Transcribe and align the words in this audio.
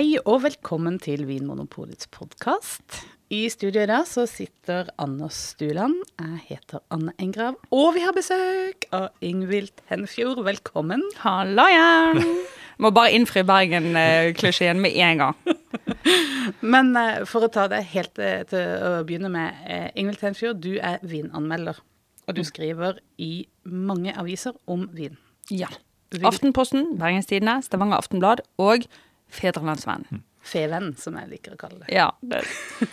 Hei 0.00 0.14
og 0.22 0.38
velkommen 0.46 0.94
til 0.96 1.26
Vinmonopolets 1.28 2.08
podkast. 2.08 3.02
I 3.28 3.42
studio 3.52 3.82
i 3.82 3.88
dag 3.90 4.06
så 4.08 4.22
sitter 4.24 4.86
Anders 4.96 5.36
Stuland. 5.50 5.98
Jeg 6.16 6.38
heter 6.46 6.80
Anne 6.88 7.12
Engrav. 7.20 7.58
Og 7.68 7.90
vi 7.98 8.00
har 8.06 8.16
besøk 8.16 8.86
av 8.96 9.10
Ingvild 9.20 9.82
Henfjord. 9.92 10.40
Velkommen. 10.46 11.04
Hallo 11.20 11.66
igjen! 11.68 12.30
Må 12.80 12.94
bare 12.96 13.12
innfri 13.12 13.42
Bergen-klisjeen 13.44 14.80
med 14.80 14.96
en 15.04 15.20
gang. 15.20 15.36
Men 16.72 16.96
eh, 16.96 17.20
for 17.28 17.44
å 17.44 17.52
ta 17.52 17.66
det 17.68 17.82
helt 17.92 18.22
eh, 18.24 18.46
til 18.48 18.72
å 18.72 18.94
begynne 19.04 19.28
med. 19.36 19.60
Eh, 19.68 19.90
Ingvild 20.00 20.24
Henfjord, 20.24 20.64
du 20.64 20.78
er 20.80 20.96
vinanmelder. 21.04 21.84
Og 22.24 22.40
du 22.40 22.44
skriver 22.48 23.04
i 23.20 23.44
mange 23.68 24.16
aviser 24.16 24.56
om 24.64 24.88
vin. 24.96 25.20
Ja. 25.52 25.68
Aftenposten, 26.24 26.94
Bergenstidene, 26.96 27.60
Stavanger 27.68 28.00
Aftenblad 28.00 28.40
og 28.56 28.88
Fedrelandsvennen. 29.30 30.22
Fevenn, 30.40 30.92
som 30.98 31.16
jeg 31.20 31.28
liker 31.34 31.54
å 31.54 31.60
kalle 31.60 31.82
det. 31.84 31.90
Ja, 31.94 32.10
det, 32.22 32.42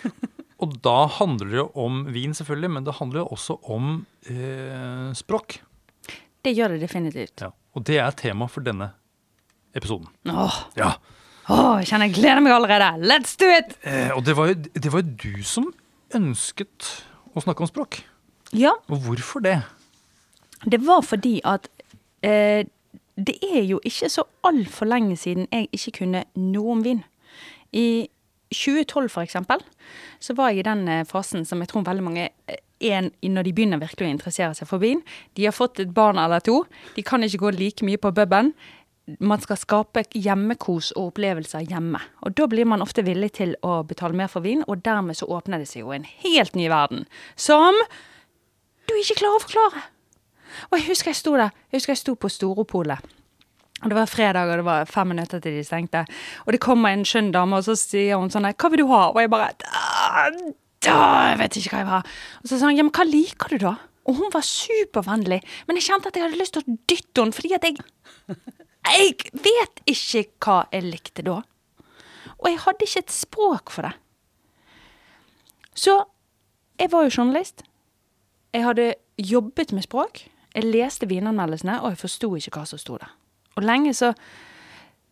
Og 0.62 0.72
da 0.82 1.06
handler 1.20 1.46
det 1.52 1.58
jo 1.60 1.66
om 1.78 2.00
vin, 2.12 2.32
selvfølgelig, 2.34 2.70
men 2.74 2.86
det 2.86 2.96
handler 2.98 3.20
jo 3.22 3.28
også 3.36 3.54
om 3.70 3.92
eh, 4.26 5.12
språk. 5.14 5.60
det 6.42 6.52
gjør 6.56 6.74
det 6.74 6.80
definitivt. 6.82 7.44
Ja. 7.46 7.52
Og 7.78 7.84
det 7.86 7.98
er 8.02 8.10
tema 8.18 8.48
for 8.50 8.64
denne 8.66 8.90
episoden. 9.78 10.08
Åh, 10.26 10.56
Ja. 10.76 10.92
åh, 11.48 11.78
jeg 11.78 11.86
kjenner 11.92 12.08
jeg 12.10 12.16
gleder 12.18 12.42
meg 12.42 12.52
allerede. 12.56 13.06
Let's 13.06 13.36
do 13.38 13.46
it! 13.54 13.76
Eh, 13.86 14.10
og 14.16 14.24
det 14.26 14.34
var, 14.36 14.50
jo, 14.50 14.54
det 14.74 14.92
var 14.92 15.02
jo 15.04 15.14
du 15.22 15.42
som 15.46 15.70
ønsket 16.16 16.88
å 17.36 17.42
snakke 17.44 17.62
om 17.62 17.70
språk. 17.70 18.00
Ja, 18.56 18.72
Og 18.88 19.02
hvorfor 19.06 19.44
det? 19.44 19.60
det 20.66 20.80
var 20.82 21.02
fordi 21.06 21.36
at 21.46 21.68
eh, 22.24 22.64
det 23.18 23.34
er 23.42 23.64
jo 23.66 23.80
ikke 23.86 24.08
så 24.12 24.22
altfor 24.46 24.86
lenge 24.86 25.16
siden 25.18 25.48
jeg 25.50 25.68
ikke 25.74 25.96
kunne 26.02 26.22
noe 26.38 26.76
om 26.76 26.84
vin. 26.84 27.02
I 27.74 28.08
2012 28.54 29.10
for 29.12 29.26
eksempel, 29.26 29.62
så 30.20 30.34
var 30.38 30.52
jeg 30.52 30.62
i 30.62 30.68
den 30.68 30.86
eh, 30.88 31.04
fasen 31.06 31.44
som 31.44 31.60
jeg 31.60 31.68
tror 31.72 31.84
veldig 31.88 32.04
mange 32.04 32.28
eh, 32.28 32.62
er 32.80 33.10
i 33.20 33.28
når 33.28 33.48
de 33.48 33.52
begynner 33.52 33.82
virkelig 33.82 34.06
å 34.06 34.14
interessere 34.14 34.54
seg 34.54 34.70
for 34.70 34.82
vin. 34.82 35.02
De 35.34 35.48
har 35.48 35.56
fått 35.56 35.82
et 35.82 35.92
barn 35.94 36.20
eller 36.22 36.40
to. 36.44 36.62
De 36.94 37.02
kan 37.02 37.24
ikke 37.24 37.42
gå 37.42 37.52
like 37.58 37.86
mye 37.86 38.00
på 38.00 38.14
puben. 38.14 38.52
Man 39.24 39.42
skal 39.42 39.58
skape 39.58 40.04
hjemmekos 40.14 40.92
og 40.94 41.12
opplevelser 41.12 41.66
hjemme. 41.66 42.00
Og 42.22 42.36
da 42.38 42.46
blir 42.46 42.68
man 42.68 42.84
ofte 42.84 43.02
villig 43.02 43.32
til 43.40 43.56
å 43.66 43.80
betale 43.88 44.16
mer 44.16 44.30
for 44.30 44.44
vin, 44.44 44.62
og 44.68 44.84
dermed 44.84 45.16
så 45.18 45.26
åpner 45.32 45.64
det 45.64 45.70
seg 45.70 45.82
jo 45.82 45.94
en 45.96 46.06
helt 46.22 46.54
ny 46.56 46.68
verden. 46.70 47.06
Som 47.34 47.76
du 48.88 48.94
ikke 48.94 49.18
klarer 49.24 49.40
å 49.40 49.46
forklare. 49.46 49.86
Og 50.70 50.78
jeg 50.78 50.88
husker 50.88 51.12
jeg 51.12 51.20
sto 51.20 51.36
der. 51.36 51.54
Jeg 51.70 51.80
husker 51.80 51.94
jeg 51.94 52.02
sto 52.02 52.14
på 52.14 52.30
Storopolet. 52.32 53.14
Og 53.82 53.90
Det 53.90 53.94
var 53.94 54.06
fredag, 54.10 54.50
og 54.50 54.56
det 54.58 54.64
var 54.66 54.84
fem 54.90 55.06
minutter 55.06 55.38
til 55.38 55.54
de 55.54 55.64
stengte. 55.64 56.04
Og 56.46 56.52
det 56.52 56.60
kommer 56.60 56.90
en 56.90 57.04
skjønn 57.06 57.30
dame, 57.32 57.56
og 57.56 57.64
så 57.64 57.76
sier 57.78 58.18
hun 58.18 58.30
sånn 58.30 58.48
'Hva 58.50 58.70
vil 58.70 58.78
du 58.78 58.86
ha?' 58.88 59.12
Og 59.14 59.20
jeg 59.20 59.30
bare 59.30 59.52
da, 59.58 61.28
Jeg 61.30 61.38
vet 61.38 61.56
ikke 61.56 61.70
hva 61.70 61.78
jeg 61.78 61.86
vil 61.86 61.94
ha. 61.94 62.02
Og 62.42 62.48
så 62.48 62.58
sa 62.58 62.66
hun 62.66 62.76
'Ja, 62.76 62.82
men 62.82 62.92
hva 62.92 63.04
liker 63.04 63.48
du, 63.48 63.58
da?' 63.58 63.76
Og 64.06 64.14
hun 64.14 64.30
var 64.32 64.40
supervennlig. 64.40 65.42
Men 65.66 65.76
jeg 65.76 65.84
kjente 65.84 66.08
at 66.08 66.16
jeg 66.16 66.22
hadde 66.24 66.40
lyst 66.40 66.52
til 66.54 66.62
å 66.62 66.78
dytte 66.88 67.20
henne, 67.20 67.32
fordi 67.32 67.54
at 67.54 67.62
jeg 67.62 67.76
Jeg 68.88 69.14
vet 69.32 69.80
ikke 69.86 70.24
hva 70.40 70.66
jeg 70.72 70.82
likte 70.82 71.22
da. 71.22 71.42
Og 72.38 72.46
jeg 72.48 72.58
hadde 72.58 72.86
ikke 72.86 72.98
et 72.98 73.10
språk 73.10 73.70
for 73.70 73.82
det. 73.82 73.92
Så 75.74 76.04
jeg 76.78 76.90
var 76.90 77.04
jo 77.04 77.10
journalist. 77.10 77.62
Jeg 78.54 78.64
hadde 78.64 78.94
jobbet 79.18 79.72
med 79.72 79.82
språk. 79.82 80.30
Jeg 80.58 80.66
leste 80.66 81.06
vinanmeldelsene, 81.06 81.78
og 81.84 81.92
jeg 81.94 82.00
forsto 82.00 82.32
ikke 82.34 82.56
hva 82.56 82.64
som 82.66 82.80
sto 82.82 82.96
der. 82.98 83.12
Og 83.54 83.62
lenge 83.62 83.92
så 83.94 84.10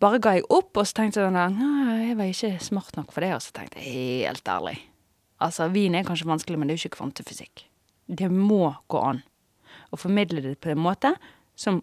bare 0.03 0.19
ga 0.21 0.35
jeg 0.37 0.47
opp, 0.51 0.73
og 0.75 0.87
så 0.89 0.99
tenkte 0.99 1.23
jeg 1.23 1.31
sånn 1.31 1.57
Nei, 1.61 2.09
jeg 2.09 2.19
var 2.19 2.33
ikke 2.33 2.51
smart 2.65 2.99
nok 2.99 3.15
for 3.15 3.23
det. 3.23 3.31
Og 3.37 3.45
så 3.45 3.55
tenkte 3.55 3.81
jeg 3.81 4.27
helt 4.27 4.51
ærlig 4.51 4.77
Altså, 5.37 5.69
vin 5.69 5.95
er 5.95 6.07
kanskje 6.07 6.29
vanskelig, 6.29 6.59
men 6.59 6.69
det 6.69 6.75
er 6.75 6.79
jo 6.81 6.87
ikke 6.87 6.97
kvantefysikk. 6.97 7.67
Det 8.09 8.31
må 8.33 8.71
gå 8.89 9.03
an 9.05 9.21
å 9.93 9.99
formidle 10.01 10.41
det 10.43 10.55
på 10.65 10.71
en 10.73 10.81
måte 10.81 11.12
som 11.61 11.83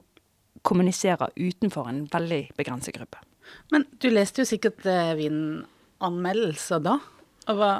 kommuniserer 0.66 1.36
utenfor 1.38 1.88
en 1.92 2.04
veldig 2.12 2.42
begrenset 2.58 2.96
gruppe. 2.98 3.22
Men 3.70 3.86
du 4.02 4.10
leste 4.10 4.42
jo 4.42 4.50
sikkert 4.50 4.88
eh, 4.90 5.14
vinanmeldelser 5.20 6.82
da. 6.82 6.98
Og 7.52 7.60
hva 7.60 7.72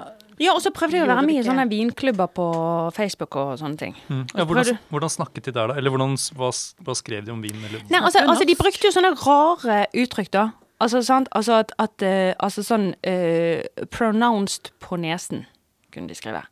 Ja, 0.42 0.56
og 0.56 0.62
så 0.64 0.72
prøvde 0.74 0.98
jeg 0.98 1.06
å 1.06 1.10
være 1.10 1.26
med 1.28 1.40
i 1.42 1.46
sånne 1.46 1.66
vinklubber 1.70 2.32
på 2.34 2.48
Facebook 2.96 3.38
og 3.40 3.54
sånne 3.62 3.80
ting. 3.80 3.96
Ja, 4.34 4.46
hvordan, 4.50 4.80
hvordan 4.90 5.14
snakket 5.14 5.50
de 5.50 5.54
der, 5.56 5.72
da? 5.72 5.78
Eller 5.78 5.94
hvordan, 5.94 6.16
hva, 6.40 6.50
hva 6.86 6.96
skrev 6.98 7.28
de 7.28 7.34
om 7.36 7.44
vin? 7.44 7.60
Eller? 7.70 7.86
Nei, 7.92 8.02
altså, 8.02 8.24
altså, 8.26 8.48
de 8.50 8.58
brukte 8.60 8.90
jo 8.90 8.94
sånne 8.96 9.14
rare 9.22 9.84
uttrykk, 10.04 10.32
da. 10.34 10.48
Altså, 10.84 11.04
sant? 11.06 11.30
Altså 11.32 11.62
at, 11.62 11.72
at 11.80 12.04
uh, 12.04 12.34
Altså 12.44 12.64
sånn 12.66 12.90
uh, 13.08 13.86
Pronounced 13.94 14.74
på 14.84 14.98
nesen, 15.00 15.46
kunne 15.94 16.12
de 16.12 16.18
skrive. 16.18 16.44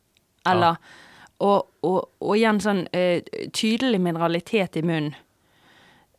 Eller 0.48 0.78
og, 1.42 1.66
og, 1.82 1.98
og 2.22 2.36
igjen 2.38 2.60
sånn 2.62 2.84
uh, 2.94 3.18
tydelig 3.50 3.98
mineralitet 4.02 4.78
i 4.78 4.84
munnen. 4.86 5.14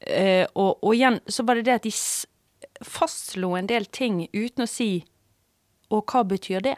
Eh, 0.03 0.43
og, 0.59 0.81
og 0.83 0.95
igjen 0.97 1.21
så 1.31 1.45
var 1.47 1.55
det 1.55 1.67
det 1.69 1.77
at 1.77 1.85
de 1.85 1.91
fastslo 2.83 3.53
en 3.55 3.69
del 3.69 3.85
ting 3.87 4.25
uten 4.33 4.65
å 4.65 4.67
si 4.67 5.05
Og 5.93 6.03
hva 6.11 6.25
betyr 6.27 6.63
det? 6.65 6.75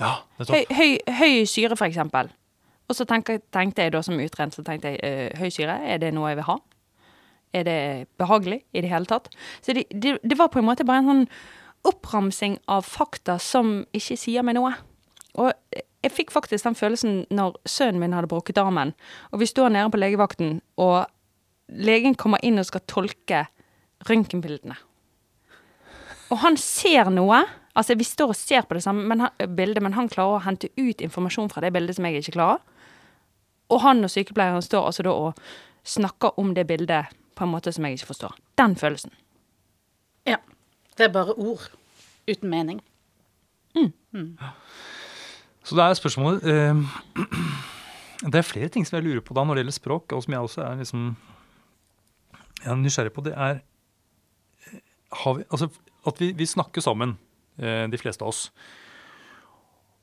Ja. 0.00 0.14
Høy, 0.38 0.64
høy, 0.72 0.90
høy 1.18 1.42
syre, 1.48 1.76
eksempel. 1.86 2.30
Og 2.90 2.96
så 2.96 3.06
tenkte, 3.08 3.38
tenkte 3.54 3.86
jeg 3.86 3.94
da 3.94 4.02
som 4.04 4.20
utrent, 4.20 4.56
så 4.56 4.64
tenkte 4.66 4.92
jeg 4.92 5.00
eh, 5.06 5.38
høy 5.38 5.50
syre, 5.52 5.78
er 5.86 6.00
det 6.02 6.12
noe 6.14 6.32
jeg 6.32 6.40
vil 6.40 6.48
ha? 6.48 6.58
Er 7.52 7.66
det 7.68 7.78
behagelig 8.20 8.62
i 8.72 8.82
det 8.84 8.90
hele 8.90 9.08
tatt? 9.08 9.28
Så 9.60 9.76
det, 9.76 9.86
det, 9.92 10.16
det 10.24 10.38
var 10.40 10.50
på 10.52 10.60
en 10.60 10.68
måte 10.68 10.86
bare 10.88 11.04
en 11.04 11.10
sånn 11.10 11.26
oppramsing 11.88 12.58
av 12.70 12.86
fakta 12.86 13.38
som 13.42 13.82
ikke 13.96 14.16
sier 14.20 14.44
meg 14.46 14.56
noe. 14.58 14.74
Og 15.40 15.50
jeg 15.72 16.12
fikk 16.12 16.32
faktisk 16.34 16.66
den 16.66 16.76
følelsen 16.78 17.22
når 17.32 17.56
sønnen 17.68 18.00
min 18.02 18.14
hadde 18.16 18.30
brukket 18.30 18.60
armen, 18.60 18.94
og 19.30 19.42
vi 19.42 19.48
står 19.48 19.72
nede 19.74 19.90
på 19.92 20.00
legevakten, 20.00 20.56
og 20.80 21.06
legen 21.72 22.16
kommer 22.18 22.42
inn 22.44 22.60
og 22.60 22.68
skal 22.68 22.84
tolke 22.90 23.44
røntgenbildene. 24.08 24.76
Og 26.32 26.40
han 26.42 26.56
ser 26.60 27.10
noe. 27.12 27.42
Altså, 27.74 27.96
vi 27.96 28.04
står 28.04 28.34
og 28.34 28.36
ser 28.36 28.66
på 28.68 28.76
det 28.76 28.82
samme 28.84 29.06
men 29.08 29.24
han, 29.24 29.56
bildet, 29.56 29.82
men 29.82 29.94
han 29.96 30.10
klarer 30.12 30.36
å 30.36 30.44
hente 30.44 30.68
ut 30.76 31.00
informasjon 31.00 31.50
fra 31.50 31.62
det 31.64 31.72
bildet 31.72 31.96
som 31.96 32.04
jeg 32.08 32.20
ikke 32.20 32.36
klarer. 32.36 32.60
Og 33.72 33.80
han 33.80 34.04
og 34.04 34.12
sykepleieren 34.12 34.62
står 34.64 34.90
altså 34.90 35.06
da 35.06 35.12
og 35.16 35.42
snakker 35.88 36.38
om 36.38 36.52
det 36.54 36.66
bildet 36.68 37.14
på 37.34 37.46
en 37.46 37.52
måte 37.54 37.72
som 37.72 37.84
jeg 37.88 37.96
ikke 37.96 38.12
forstår. 38.12 38.36
Den 38.60 38.76
følelsen. 38.76 39.14
Ja. 40.28 40.36
Det 40.98 41.08
er 41.08 41.14
bare 41.14 41.32
ord 41.40 41.70
uten 42.28 42.50
mening. 42.52 42.82
Så 45.64 45.76
det 45.76 45.84
er 45.84 45.94
spørsmålet 45.94 46.44
eh, 46.44 46.74
Det 48.32 48.38
er 48.38 48.46
flere 48.46 48.68
ting 48.68 48.84
som 48.86 48.96
jeg 48.98 49.06
lurer 49.06 49.22
på 49.24 49.34
da 49.34 49.42
når 49.42 49.56
det 49.56 49.62
gjelder 49.64 49.74
språk, 49.78 50.12
og 50.12 50.22
som 50.22 50.34
jeg 50.34 50.46
også 50.46 50.62
er 50.62 50.76
liksom 50.78 51.06
jeg 52.62 52.70
er 52.70 52.78
nysgjerrig 52.78 53.12
på. 53.12 53.24
Det 53.26 53.32
er 53.34 53.58
eh, 53.58 54.78
har 55.24 55.34
vi, 55.38 55.44
altså, 55.50 55.68
at 56.06 56.20
vi, 56.20 56.30
vi 56.38 56.46
snakker 56.46 56.84
sammen, 56.84 57.16
de 57.62 58.00
fleste 58.00 58.24
av 58.24 58.32
oss. 58.32 58.46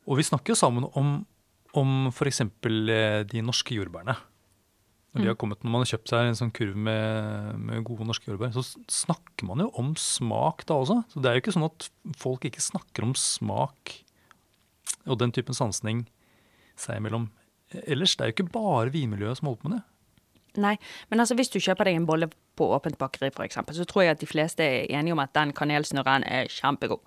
Og 0.10 0.18
vi 0.18 0.26
snakker 0.26 0.56
jo 0.56 0.58
sammen 0.58 0.88
om, 0.98 1.14
om 1.78 2.10
f.eks. 2.10 2.42
Eh, 2.42 3.22
de 3.30 3.46
norske 3.46 3.78
jordbærene. 3.78 4.18
Når, 5.10 5.24
de 5.24 5.30
har 5.32 5.38
kommet, 5.42 5.64
når 5.66 5.74
man 5.74 5.82
har 5.82 5.90
kjøpt 5.90 6.12
seg 6.12 6.28
en 6.28 6.38
sånn 6.38 6.52
kurv 6.54 6.76
med, 6.78 7.56
med 7.66 7.86
gode 7.86 8.06
norske 8.06 8.30
jordbær, 8.30 8.54
så 8.54 8.62
snakker 8.94 9.48
man 9.50 9.64
jo 9.64 9.72
om 9.82 9.96
smak 9.98 10.68
da 10.70 10.78
også. 10.78 11.00
Så 11.10 11.22
det 11.22 11.32
er 11.32 11.38
jo 11.38 11.44
ikke 11.44 11.56
sånn 11.56 11.66
at 11.66 11.88
folk 12.22 12.46
ikke 12.46 12.62
snakker 12.62 13.08
om 13.08 13.16
smak 13.18 13.96
og 15.10 15.18
den 15.22 15.34
typen 15.34 15.58
sansning 15.58 16.04
seg 16.78 17.02
imellom. 17.02 17.30
Ellers, 17.90 18.14
det 18.18 18.26
er 18.26 18.32
jo 18.32 18.38
ikke 18.38 18.54
bare 18.54 18.94
vinmiljøet 18.94 19.42
som 19.42 19.50
holder 19.50 19.64
på 19.64 19.70
med 19.72 19.80
det. 19.80 19.86
Nei, 20.62 20.76
men 21.10 21.22
altså 21.22 21.38
hvis 21.38 21.52
du 21.54 21.60
kjøper 21.62 21.90
deg 21.90 21.98
en 21.98 22.08
bolle 22.10 22.30
på 22.60 22.68
åpent 22.76 23.00
bakeri, 23.00 23.32
eksempel, 23.46 23.78
så 23.78 23.88
tror 23.88 24.06
jeg 24.06 24.18
at 24.18 24.22
de 24.22 24.30
fleste 24.30 24.66
er 24.66 24.90
enige 25.00 25.16
om 25.16 25.24
at 25.24 25.34
den 25.38 25.54
kanelsnurren 25.56 26.28
er 26.28 26.52
kjempegod. 26.52 27.02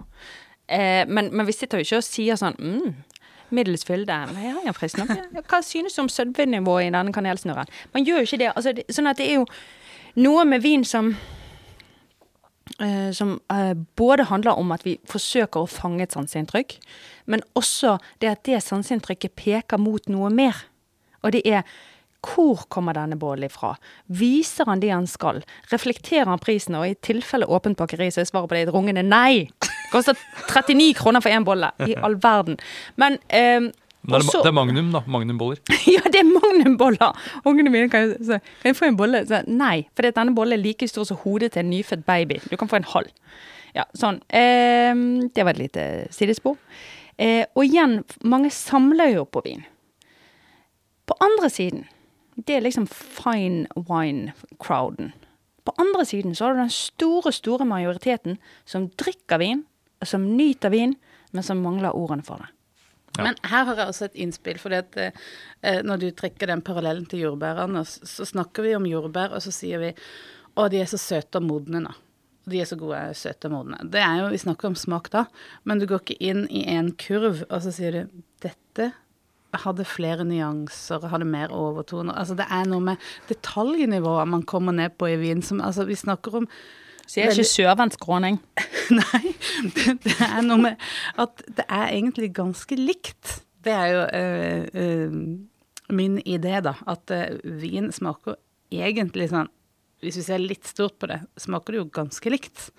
Eh, 0.68 1.04
men, 1.08 1.30
men 1.36 1.46
vi 1.46 1.52
sitter 1.52 1.78
jo 1.78 1.86
ikke 1.86 2.00
og 2.00 2.06
sier 2.06 2.38
sånn 2.40 2.56
mm, 2.58 2.94
middels 3.52 3.84
fylde. 3.84 4.16
Ja, 4.40 4.56
ja. 4.64 4.72
Hva 4.72 5.60
synes 5.64 5.96
du 5.96 6.02
om 6.04 6.10
sødmenivået 6.10 6.88
i 6.88 6.94
denne 6.94 7.12
kanelsnurren? 7.12 7.70
Man 7.92 8.08
gjør 8.08 8.22
jo 8.22 8.30
ikke 8.30 8.40
det. 8.44 8.50
Altså, 8.56 8.72
det. 8.76 8.88
Sånn 8.92 9.10
at 9.10 9.20
det 9.20 9.28
er 9.28 9.40
jo 9.42 9.46
noe 10.22 10.48
med 10.48 10.64
vin 10.64 10.88
som 10.88 11.14
Uh, 12.80 13.10
som 13.12 13.34
uh, 13.52 13.74
både 13.98 14.24
handler 14.30 14.56
om 14.56 14.70
at 14.72 14.84
vi 14.86 14.94
forsøker 15.10 15.60
å 15.60 15.68
fange 15.68 16.06
et 16.06 16.14
sanseinntrykk, 16.14 16.76
men 17.28 17.42
også 17.58 17.96
det 18.22 18.30
at 18.30 18.44
det 18.46 18.60
sanseinntrykket 18.64 19.34
peker 19.36 19.82
mot 19.82 20.06
noe 20.08 20.30
mer. 20.32 20.56
Og 21.20 21.34
det 21.34 21.42
er 21.44 21.66
hvor 22.22 22.64
kommer 22.70 22.94
denne 22.96 23.18
bollen 23.18 23.48
ifra? 23.48 23.74
Viser 24.06 24.68
han 24.70 24.80
det 24.82 24.92
han 24.94 25.08
skal? 25.10 25.42
Reflekterer 25.72 26.30
han 26.30 26.42
prisen? 26.42 26.76
Og 26.78 26.86
i 26.86 26.96
tilfelle 27.02 27.48
åpent 27.50 27.78
bakeri, 27.78 28.10
så 28.14 28.22
er 28.22 28.28
svaret 28.30 28.50
på 28.50 28.56
det 28.56 28.66
et 28.68 28.74
rungende 28.74 29.02
nei. 29.06 29.48
Koster 29.92 30.16
39 30.52 30.92
kroner 31.00 31.24
for 31.24 31.34
én 31.34 31.46
bolle. 31.46 31.72
I 31.82 31.96
all 31.98 32.16
verden. 32.22 32.60
Men 33.00 33.18
eh, 33.28 33.68
det, 34.02 34.18
er, 34.18 34.26
det 34.42 34.50
er 34.50 34.54
Magnum, 34.56 34.90
da. 34.94 35.02
Magnumboller. 35.06 35.58
ja, 35.94 36.02
det 36.10 36.22
er 36.22 36.26
magnumboller! 36.26 37.18
Ungene 37.46 37.70
mine 37.70 37.90
kan 37.90 38.08
jo 38.08 38.16
si 38.18 38.38
Kan 38.62 38.72
jeg 38.72 38.78
få 38.78 38.88
en 38.90 38.98
bolle? 38.98 39.20
Så, 39.28 39.44
nei, 39.46 39.84
for 39.94 40.08
denne 40.08 40.34
bollen 40.34 40.56
er 40.56 40.62
like 40.62 40.88
stor 40.90 41.06
som 41.06 41.20
hodet 41.22 41.52
til 41.54 41.62
en 41.62 41.70
nyfødt 41.70 42.02
baby. 42.08 42.40
Du 42.50 42.56
kan 42.58 42.70
få 42.70 42.80
en 42.80 42.88
halv. 42.94 43.12
Ja, 43.76 43.86
sånn. 43.96 44.18
Eh, 44.26 44.90
det 45.30 45.46
var 45.46 45.54
et 45.54 45.62
lite 45.62 45.86
sidespor. 46.14 46.58
Eh, 47.14 47.44
og 47.54 47.62
igjen, 47.66 48.00
mange 48.26 48.50
samler 48.50 49.14
jo 49.14 49.26
på 49.28 49.44
vin. 49.46 49.62
På 51.06 51.14
andre 51.22 51.50
siden, 51.52 51.86
det 52.34 52.56
er 52.56 52.64
liksom 52.64 52.86
fine 52.88 53.66
wine-crowden. 53.76 55.12
På 55.64 55.74
andre 55.78 56.04
siden 56.08 56.34
så 56.34 56.44
har 56.44 56.54
du 56.54 56.62
den 56.62 56.74
store, 56.74 57.32
store 57.32 57.66
majoriteten 57.68 58.38
som 58.64 58.88
drikker 58.98 59.38
vin, 59.38 59.64
som 60.02 60.24
nyter 60.36 60.72
vin, 60.74 60.96
men 61.30 61.46
som 61.46 61.62
mangler 61.62 61.94
ordene 61.94 62.24
for 62.26 62.42
det. 62.42 62.50
Ja. 63.18 63.26
Men 63.26 63.36
her 63.44 63.66
har 63.68 63.76
jeg 63.76 63.92
også 63.92 64.06
et 64.08 64.16
innspill. 64.24 64.58
for 64.58 64.72
eh, 64.72 65.82
når 65.84 66.00
du 66.00 66.10
trekker 66.10 66.48
den 66.48 66.62
parallellen 66.64 67.06
til 67.06 67.26
jordbærene, 67.26 67.84
så, 67.84 68.06
så 68.08 68.24
snakker 68.24 68.62
vi 68.62 68.74
om 68.76 68.88
jordbær, 68.88 69.36
og 69.36 69.42
så 69.44 69.52
sier 69.52 69.78
vi 69.78 69.92
å, 70.56 70.68
de 70.68 70.80
er 70.80 70.88
så 70.88 70.98
søte 70.98 71.38
og 71.38 71.46
modne 71.46 71.84
nå. 71.84 71.92
De 72.48 72.58
er 72.58 72.66
så 72.66 72.76
gode, 72.80 72.98
søte 73.14 73.46
og 73.46 73.54
modne. 73.54 73.78
Det 73.84 74.00
er 74.02 74.22
jo, 74.22 74.30
Vi 74.32 74.40
snakker 74.42 74.72
om 74.72 74.78
smak 74.78 75.12
da, 75.12 75.26
men 75.68 75.78
du 75.78 75.86
går 75.86 76.02
ikke 76.02 76.18
inn 76.24 76.46
i 76.50 76.64
en 76.72 76.90
kurv 76.98 77.44
og 77.44 77.58
så 77.62 77.70
sier 77.74 77.94
du 77.94 78.22
dette 78.42 78.90
hadde 79.60 79.84
flere 79.88 80.24
nyanser, 80.24 81.04
hadde 81.12 81.28
mer 81.28 81.52
overtoner. 81.54 82.16
Altså 82.18 82.36
Det 82.38 82.46
er 82.50 82.68
noe 82.70 82.80
med 82.92 83.10
detaljnivået 83.28 84.28
man 84.28 84.42
kommer 84.48 84.72
ned 84.72 84.96
på 84.98 85.10
i 85.12 85.18
vin. 85.20 85.42
Som, 85.42 85.60
altså 85.60 85.84
Vi 85.84 85.98
snakker 85.98 86.42
om 86.42 86.48
Så 87.06 87.20
jeg 87.20 87.28
er 87.28 87.36
ikke 87.36 87.50
sørvendtskråning. 87.50 88.40
Nei, 89.00 89.34
det, 89.76 89.98
det 90.04 90.18
er 90.24 90.42
noe 90.46 90.60
med 90.70 90.90
at 91.20 91.42
det 91.48 91.66
er 91.68 91.88
egentlig 91.90 92.32
ganske 92.34 92.78
likt. 92.78 93.42
Det 93.62 93.72
er 93.72 93.88
jo 93.92 94.02
øh, 94.18 94.68
øh, 94.74 95.16
min 95.94 96.18
idé, 96.26 96.60
da. 96.64 96.74
At 96.86 97.10
øh, 97.10 97.60
vin 97.62 97.92
smaker 97.92 98.38
egentlig 98.72 99.28
sånn 99.32 99.50
Hvis 100.02 100.16
vi 100.18 100.24
ser 100.26 100.42
litt 100.42 100.66
stort 100.66 100.96
på 100.98 101.06
det, 101.06 101.20
smaker 101.38 101.74
det 101.74 101.78
jo 101.78 101.90
ganske 101.94 102.30
likt. 102.32 102.70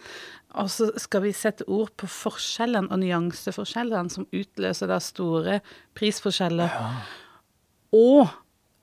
Og 0.62 0.70
så 0.70 0.92
skal 1.02 1.24
vi 1.26 1.34
sette 1.34 1.66
ord 1.66 1.90
på 1.98 2.08
forskjellene 2.10 2.92
og 2.94 3.02
nyanseforskjellene 3.02 4.14
som 4.14 4.28
utløser 4.30 4.92
da 4.92 5.00
store 5.02 5.60
prisforskjeller. 5.98 6.76
Og 7.98 8.30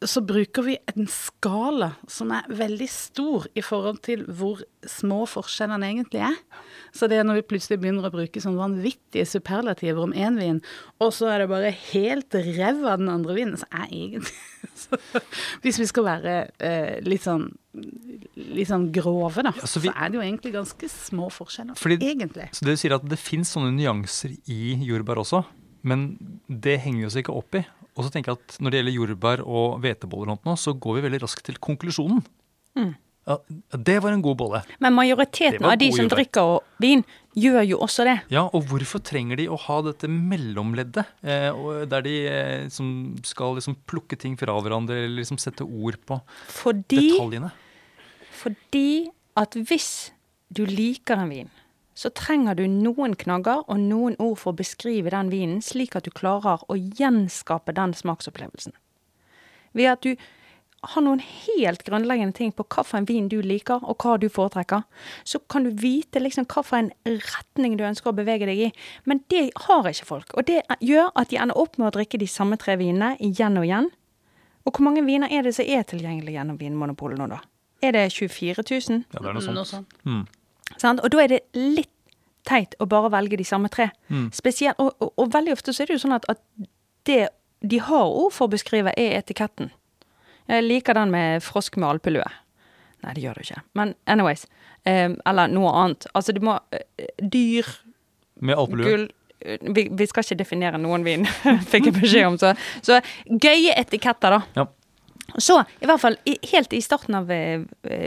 så 0.02 0.22
bruker 0.24 0.64
vi 0.64 0.78
en 0.94 1.04
skala 1.12 1.90
som 2.08 2.30
er 2.32 2.46
veldig 2.56 2.86
stor 2.88 3.44
i 3.52 3.60
forhold 3.60 3.98
til 4.06 4.22
hvor 4.32 4.62
små 4.88 5.26
forskjellene 5.28 5.90
egentlig 5.92 6.22
er. 6.24 6.38
Så 6.96 7.04
det 7.10 7.18
er 7.20 7.26
når 7.28 7.42
vi 7.42 7.48
plutselig 7.50 7.76
begynner 7.82 8.08
å 8.08 8.12
bruke 8.14 8.40
sånn 8.40 8.56
vanvittige 8.56 9.26
superlativer 9.28 10.00
om 10.06 10.14
én 10.16 10.38
vin, 10.40 10.62
og 11.04 11.12
så 11.12 11.28
er 11.34 11.42
det 11.44 11.50
bare 11.52 11.72
helt 11.92 12.32
ræva 12.32 12.94
den 12.96 13.10
andre 13.12 13.36
vinen, 13.36 13.58
så 13.60 13.68
er 13.76 13.92
egentlig 13.92 14.32
så, 14.86 14.96
Hvis 15.66 15.78
vi 15.82 15.88
skal 15.90 16.06
være 16.08 16.36
eh, 16.58 16.96
litt 17.04 17.26
sånn 17.28 17.50
litt 18.40 18.66
sånn 18.72 18.88
grove, 18.90 19.44
da, 19.46 19.52
Ja, 19.54 19.68
så 19.68 19.78
vi- 19.84 19.92
så 19.92 19.94
er 19.94 20.08
det 20.10 20.16
jo 20.18 20.24
egentlig 20.24 20.54
ganske 20.56 20.88
små 20.90 21.28
forskjeller. 21.30 21.76
Fordi- 21.78 22.00
egentlig. 22.08 22.48
Så 22.56 22.64
det 22.66 22.72
du 22.74 22.80
sier 22.80 22.96
at 22.96 23.04
det 23.08 23.18
fins 23.20 23.52
sånne 23.54 23.70
nyanser 23.76 24.32
i 24.50 24.74
jordbær 24.88 25.20
også, 25.22 25.44
men 25.84 26.16
det 26.48 26.80
henger 26.80 27.04
vi 27.04 27.06
oss 27.06 27.16
ikke 27.20 27.36
opp 27.36 27.54
i. 27.60 27.62
Og 27.96 28.06
så 28.06 28.10
tenker 28.14 28.32
jeg 28.32 28.40
at 28.40 28.58
når 28.62 28.70
det 28.74 28.80
gjelder 28.80 28.98
jordbær 28.98 29.42
og 29.44 29.78
hveteboller, 29.82 30.36
nå, 30.46 30.56
så 30.60 30.72
går 30.78 30.98
vi 31.00 31.06
veldig 31.08 31.22
raskt 31.24 31.44
til 31.48 31.58
konklusjonen. 31.62 32.22
Ja, 33.28 33.36
det 33.76 33.98
var 34.02 34.14
en 34.14 34.22
god 34.24 34.36
bolle. 34.40 34.60
Men 34.82 34.94
majoriteten 34.96 35.66
av 35.68 35.76
de 35.78 35.90
som 35.92 36.06
jordbær. 36.06 36.16
drikker 36.16 36.52
vin, 36.82 37.02
gjør 37.36 37.66
jo 37.68 37.78
også 37.84 38.06
det. 38.08 38.14
Ja, 38.32 38.46
og 38.48 38.64
hvorfor 38.70 39.02
trenger 39.06 39.36
de 39.38 39.44
å 39.52 39.58
ha 39.66 39.76
dette 39.86 40.08
mellomleddet, 40.10 41.04
eh, 41.22 41.60
der 41.92 42.06
de 42.06 42.14
eh, 42.30 42.68
som 42.72 42.88
skal 43.26 43.54
liksom 43.58 43.76
plukke 43.90 44.16
ting 44.18 44.38
fra 44.40 44.56
hverandre, 44.56 44.96
eller 45.04 45.20
liksom 45.20 45.38
sette 45.38 45.62
ord 45.66 46.00
på 46.08 46.18
Fordi, 46.48 47.04
detaljene? 47.12 47.52
fordi 48.40 49.10
at 49.36 49.54
hvis 49.68 49.90
du 50.50 50.64
liker 50.66 51.20
en 51.22 51.30
vin, 51.30 51.50
så 52.00 52.08
trenger 52.16 52.56
du 52.56 52.64
noen 52.70 53.12
knagger 53.20 53.66
og 53.68 53.80
noen 53.82 54.14
ord 54.22 54.38
for 54.40 54.54
å 54.54 54.56
beskrive 54.60 55.12
den 55.12 55.28
vinen, 55.32 55.58
slik 55.60 55.98
at 55.98 56.06
du 56.08 56.12
klarer 56.16 56.62
å 56.72 56.78
gjenskape 56.78 57.74
den 57.76 57.92
smaksopplevelsen. 57.96 58.72
Ved 59.76 59.90
at 59.92 60.06
du 60.06 60.14
har 60.80 61.04
noen 61.04 61.20
helt 61.20 61.82
grunnleggende 61.84 62.32
ting 62.38 62.54
på 62.56 62.64
hva 62.72 62.86
for 62.88 62.96
en 63.02 63.08
vin 63.08 63.26
du 63.28 63.36
liker, 63.44 63.82
og 63.84 64.00
hva 64.00 64.14
du 64.16 64.30
foretrekker, 64.32 64.86
så 65.28 65.42
kan 65.52 65.66
du 65.66 65.74
vite 65.76 66.22
liksom 66.22 66.48
hva 66.48 66.64
for 66.64 66.80
en 66.80 66.90
retning 67.04 67.76
du 67.76 67.84
ønsker 67.84 68.14
å 68.14 68.16
bevege 68.16 68.48
deg 68.48 68.64
i. 68.64 68.72
Men 69.04 69.20
det 69.28 69.50
har 69.66 69.90
ikke 69.92 70.08
folk, 70.08 70.32
og 70.40 70.48
det 70.48 70.62
gjør 70.80 71.12
at 71.12 71.28
de 71.28 71.40
ender 71.42 71.60
opp 71.60 71.76
med 71.76 71.90
å 71.90 71.94
drikke 71.98 72.22
de 72.22 72.30
samme 72.30 72.56
tre 72.60 72.78
vinene 72.80 73.12
igjen 73.20 73.60
og 73.60 73.68
igjen. 73.68 73.92
Og 74.64 74.72
hvor 74.72 74.88
mange 74.88 75.04
viner 75.04 75.28
er 75.28 75.44
det 75.44 75.52
som 75.56 75.68
er 75.68 75.84
tilgjengelig 75.88 76.38
gjennom 76.38 76.56
Vinmonopolet 76.60 77.20
nå, 77.20 77.28
da? 77.28 77.42
Er 77.84 77.96
det 77.96 78.08
24 78.12 78.64
000? 78.64 79.04
Ja, 79.12 79.20
det 79.20 79.28
er 79.28 79.36
noe 79.36 79.44
Noe 79.52 79.64
sånt. 79.68 79.68
sånt. 79.68 80.00
Mm. 80.08 80.24
Sant? 80.80 81.02
Og 81.04 81.12
da 81.12 81.20
er 81.24 81.34
det 81.34 81.40
litt 81.56 81.90
teit 82.48 82.72
å 82.80 82.86
bare 82.88 83.10
velge 83.12 83.36
de 83.36 83.44
samme 83.44 83.68
tre. 83.72 83.90
Mm. 84.08 84.30
Spesielt, 84.32 84.78
og, 84.80 84.94
og, 85.04 85.12
og 85.20 85.32
veldig 85.34 85.52
ofte 85.58 85.74
så 85.76 85.84
er 85.84 85.90
det 85.90 85.98
jo 85.98 86.04
sånn 86.06 86.16
at, 86.16 86.24
at 86.32 86.40
det 87.08 87.26
de 87.60 87.76
har 87.84 88.08
ord 88.08 88.32
for 88.32 88.48
å 88.48 88.52
beskrive, 88.54 88.94
er 88.96 89.18
etiketten. 89.18 89.68
Jeg 90.48 90.64
liker 90.64 90.96
den 90.96 91.12
med 91.12 91.44
frosk 91.44 91.76
med 91.76 91.90
alpelue. 91.90 92.24
Nei, 93.04 93.12
det 93.16 93.22
gjør 93.26 93.36
du 93.36 93.44
ikke. 93.44 93.60
Men 93.76 93.92
anyways. 94.08 94.46
Eh, 94.88 95.12
eller 95.28 95.52
noe 95.52 95.70
annet. 95.76 96.06
Altså, 96.16 96.32
du 96.32 96.40
må 96.44 96.56
eh, 96.72 97.10
Dyr, 97.20 97.68
Med 98.40 98.56
alpelue. 98.56 99.08
eh, 99.44 99.58
vi, 99.76 99.86
vi 99.92 100.06
skal 100.08 100.24
ikke 100.24 100.40
definere 100.40 100.80
noen 100.80 101.04
vin, 101.04 101.28
fikk 101.72 101.90
jeg 101.90 101.96
beskjed 102.00 102.26
om. 102.30 102.40
Så, 102.40 102.54
så 102.84 102.98
gøye 103.28 103.76
etiketter, 103.76 104.38
da. 104.38 104.40
Ja. 104.56 104.66
Så, 105.38 105.60
i 105.80 105.86
hvert 105.86 106.00
fall 106.02 106.16
i, 106.28 106.36
helt 106.52 106.72
i 106.74 106.80
starten 106.82 107.14
av 107.18 107.30
eh, 107.30 107.62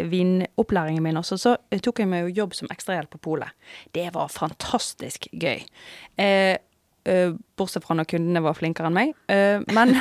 vinopplæringen 0.10 1.04
min 1.04 1.20
også, 1.20 1.38
så 1.40 1.56
eh, 1.72 1.80
tok 1.84 2.02
jeg 2.04 2.10
meg 2.12 2.25
jo 2.25 2.44
jobb 2.44 2.58
som 2.58 2.72
ekstrahjelp 2.74 3.14
på 3.16 3.22
polet. 3.30 3.54
Det 3.96 4.10
var 4.16 4.31
fantastisk 4.34 5.30
gøy. 5.31 5.64
Eh, 6.20 6.58
eh, 7.10 7.36
bortsett 7.58 7.86
fra 7.86 7.98
når 7.98 8.10
kundene 8.14 8.44
var 8.44 8.58
flinkere 8.58 8.92
enn 8.92 8.98
meg. 8.98 9.14
Eh, 9.31 9.64
men, 9.75 9.96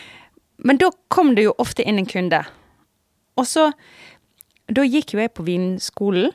men 0.66 0.80
da 0.80 0.90
kom 1.12 1.34
det 1.36 1.48
jo 1.48 1.56
ofte 1.62 1.84
inn 1.84 2.00
en 2.00 2.10
kunde. 2.10 2.44
Og 3.40 3.48
så 3.50 3.72
Da 4.64 4.80
gikk 4.80 5.12
jo 5.12 5.18
jeg 5.20 5.28
på 5.36 5.44
vinskolen, 5.44 6.30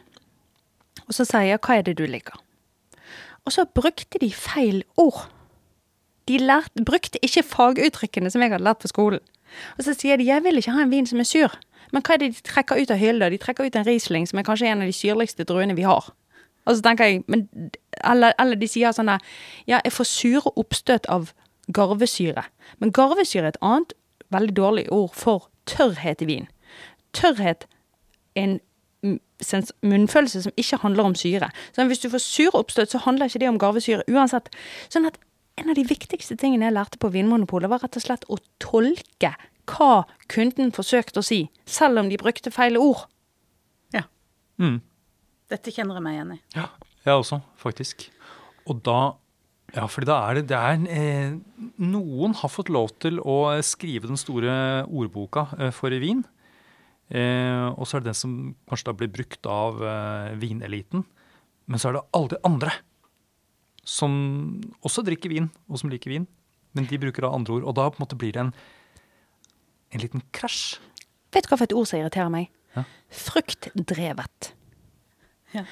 og 1.08 1.16
så 1.18 1.24
sa 1.26 1.40
jeg 1.42 1.58
'hva 1.58 1.80
er 1.80 1.82
det 1.82 1.96
du 1.98 2.06
liker'? 2.06 2.38
Og 3.46 3.52
så 3.52 3.66
brukte 3.66 4.20
de 4.22 4.30
feil 4.30 4.84
ord. 4.98 5.32
De 6.28 6.38
lærte, 6.38 6.86
brukte 6.86 7.18
ikke 7.26 7.42
faguttrykkene 7.42 8.30
som 8.30 8.42
jeg 8.42 8.52
hadde 8.52 8.64
lært 8.64 8.84
på 8.84 8.92
skolen. 8.92 9.20
Og 9.78 9.84
så 9.86 9.94
sier 9.94 10.18
de 10.18 10.26
'jeg 10.26 10.44
vil 10.44 10.58
ikke 10.58 10.72
ha 10.72 10.82
en 10.82 10.92
vin 10.92 11.06
som 11.06 11.20
er 11.20 11.24
sur'. 11.24 11.58
Men 11.92 12.02
hva 12.02 12.14
er 12.14 12.18
det 12.18 12.36
de 12.36 12.42
trekker 12.42 12.82
ut 12.82 12.92
av 12.92 12.98
hylla? 12.98 13.30
De 13.30 13.38
trekker 13.38 13.66
ut 13.66 13.76
en 13.76 13.86
Riesling, 13.86 14.28
som 14.28 14.40
er 14.40 14.44
kanskje 14.44 14.68
en 14.68 14.82
av 14.82 14.88
de 14.88 14.94
syrligste 14.94 15.44
druene 15.44 15.76
vi 15.76 15.82
har. 15.82 16.14
Og 16.66 16.76
så 16.76 16.82
tenker 16.82 17.06
jeg, 17.06 17.24
men, 17.28 17.48
eller, 18.04 18.34
eller 18.40 18.56
de 18.56 18.68
sier 18.68 18.94
sånn 18.94 19.10
der 19.10 19.20
Ja, 19.68 19.80
jeg 19.84 19.94
får 19.96 20.06
sure 20.06 20.52
oppstøt 20.56 21.10
av 21.10 21.34
garvesyre. 21.74 22.44
Men 22.80 22.92
garvesyre 22.92 23.44
er 23.44 23.54
et 23.54 23.62
annet 23.62 23.94
veldig 24.30 24.56
dårlig 24.56 24.92
ord 24.94 25.14
for 25.14 25.50
tørrhet 25.66 26.22
i 26.22 26.26
vin. 26.30 26.48
Tørrhet 27.14 27.66
er 28.36 28.44
en 28.44 28.60
munnfølelse 29.82 30.44
som 30.44 30.54
ikke 30.58 30.82
handler 30.84 31.04
om 31.04 31.16
syre. 31.16 31.50
Så 31.74 31.86
hvis 31.88 32.00
du 32.04 32.10
får 32.10 32.22
sure 32.22 32.60
oppstøt, 32.60 32.92
så 32.92 33.02
handler 33.06 33.26
ikke 33.26 33.40
det 33.40 33.50
om 33.50 33.60
garvesyre 33.60 34.04
uansett. 34.12 34.50
Sånn 34.90 35.08
at 35.08 35.18
en 35.60 35.72
av 35.72 35.78
de 35.78 35.86
viktigste 35.88 36.38
tingene 36.40 36.70
jeg 36.70 36.76
lærte 36.76 37.00
på 37.02 37.12
Vinmonopolet, 37.14 37.70
var 37.72 37.84
rett 37.84 37.98
og 38.00 38.06
slett 38.06 38.28
å 38.32 38.40
tolke 38.62 39.34
hva 39.70 40.04
kunden 40.32 40.72
forsøkte 40.74 41.22
å 41.22 41.26
si, 41.26 41.44
selv 41.70 42.02
om 42.02 42.10
de 42.10 42.18
brukte 42.22 42.54
feil 42.54 42.80
ord. 42.80 43.06
Ja. 43.94 44.06
Mm. 44.62 44.80
Dette 45.52 45.74
kjenner 45.74 46.00
jeg 46.00 46.06
meg 46.06 46.18
igjen 46.18 46.36
i. 46.38 46.40
Ja, 46.56 46.68
jeg 47.06 47.24
også, 47.26 47.42
faktisk. 47.60 48.10
Og 48.70 48.84
da 48.86 49.00
Ja, 49.70 49.84
fordi 49.86 50.08
da 50.10 50.16
er 50.26 50.40
det, 50.40 50.48
det 50.50 50.58
er, 50.58 50.80
eh, 50.90 51.36
Noen 51.78 52.32
har 52.34 52.50
fått 52.50 52.72
lov 52.74 52.90
til 52.98 53.20
å 53.22 53.54
skrive 53.62 54.10
den 54.10 54.18
store 54.18 54.82
ordboka 54.90 55.44
eh, 55.60 55.70
for 55.70 55.94
vin. 56.02 56.24
Eh, 57.14 57.68
og 57.78 57.86
så 57.86 57.98
er 57.98 58.02
det 58.02 58.10
den 58.10 58.18
som 58.18 58.34
kanskje 58.66 58.88
da 58.90 58.96
blir 58.98 59.12
brukt 59.14 59.46
av 59.46 59.78
eh, 59.78 60.34
vineliten. 60.42 61.06
Men 61.70 61.78
så 61.78 61.92
er 61.92 62.00
det 62.00 62.08
alle 62.18 62.34
de 62.34 62.42
andre 62.50 62.74
som 63.90 64.14
også 64.86 65.04
drikker 65.08 65.32
vin, 65.32 65.50
og 65.70 65.82
som 65.82 65.92
liker 65.92 66.14
vin. 66.14 66.28
Men 66.78 66.86
de 66.90 67.00
bruker 67.02 67.26
da 67.26 67.34
andre 67.34 67.58
ord. 67.58 67.66
Og 67.66 67.78
da 67.80 67.88
på 67.90 68.00
en 68.00 68.06
måte 68.06 68.20
blir 68.20 68.36
det 68.36 68.44
en, 68.46 68.54
en 69.96 70.04
liten 70.04 70.24
krasj. 70.36 70.78
Vet 71.34 71.46
du 71.46 71.52
hva 71.52 71.58
for 71.58 71.68
et 71.68 71.78
ord 71.78 71.90
som 71.90 72.02
irriterer 72.02 72.32
meg? 72.34 72.50
Ja. 72.76 72.86
Fruktdrevet. 73.26 74.52
Ja. 75.56 75.66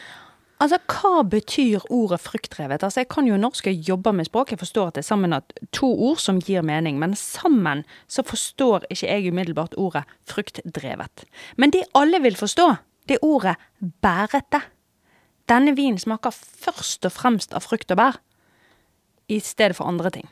Altså, 0.58 0.80
hva 0.90 1.22
betyr 1.30 1.84
ordet 1.94 2.18
fruktdrevet? 2.24 2.82
Altså, 2.82 3.04
jeg 3.04 3.12
kan 3.14 3.28
jo 3.30 3.38
norsk, 3.38 3.68
jeg 3.70 3.84
jobber 3.86 4.16
med 4.18 4.26
språk, 4.26 4.52
jeg 4.52 4.62
forstår 4.62 4.90
at 4.90 4.98
det 4.98 5.04
er 5.04 5.10
sammen 5.12 5.38
at 5.38 5.54
to 5.76 5.90
ord 6.10 6.18
som 6.22 6.40
gir 6.42 6.66
mening, 6.66 6.98
men 6.98 7.14
sammen 7.18 7.84
så 8.10 8.26
forstår 8.26 8.88
ikke 8.90 9.06
jeg 9.06 9.34
umiddelbart 9.34 9.78
ordet 9.78 10.08
fruktdrevet. 10.30 11.28
Men 11.62 11.74
det 11.76 11.86
alle 11.98 12.22
vil 12.26 12.40
forstå, 12.40 12.72
det 13.06 13.20
er 13.20 13.28
ordet 13.28 13.54
bærete. 14.02 14.64
Denne 15.48 15.75
vinen 15.77 16.00
smaker 16.01 16.34
først 16.36 17.08
og 17.08 17.13
fremst 17.16 17.54
av 17.56 17.63
frukt 17.63 17.92
og 17.94 18.00
bær, 18.00 18.20
i 19.27 19.39
stedet 19.44 19.75
for 19.75 19.88
andre 19.88 20.12
ting. 20.12 20.27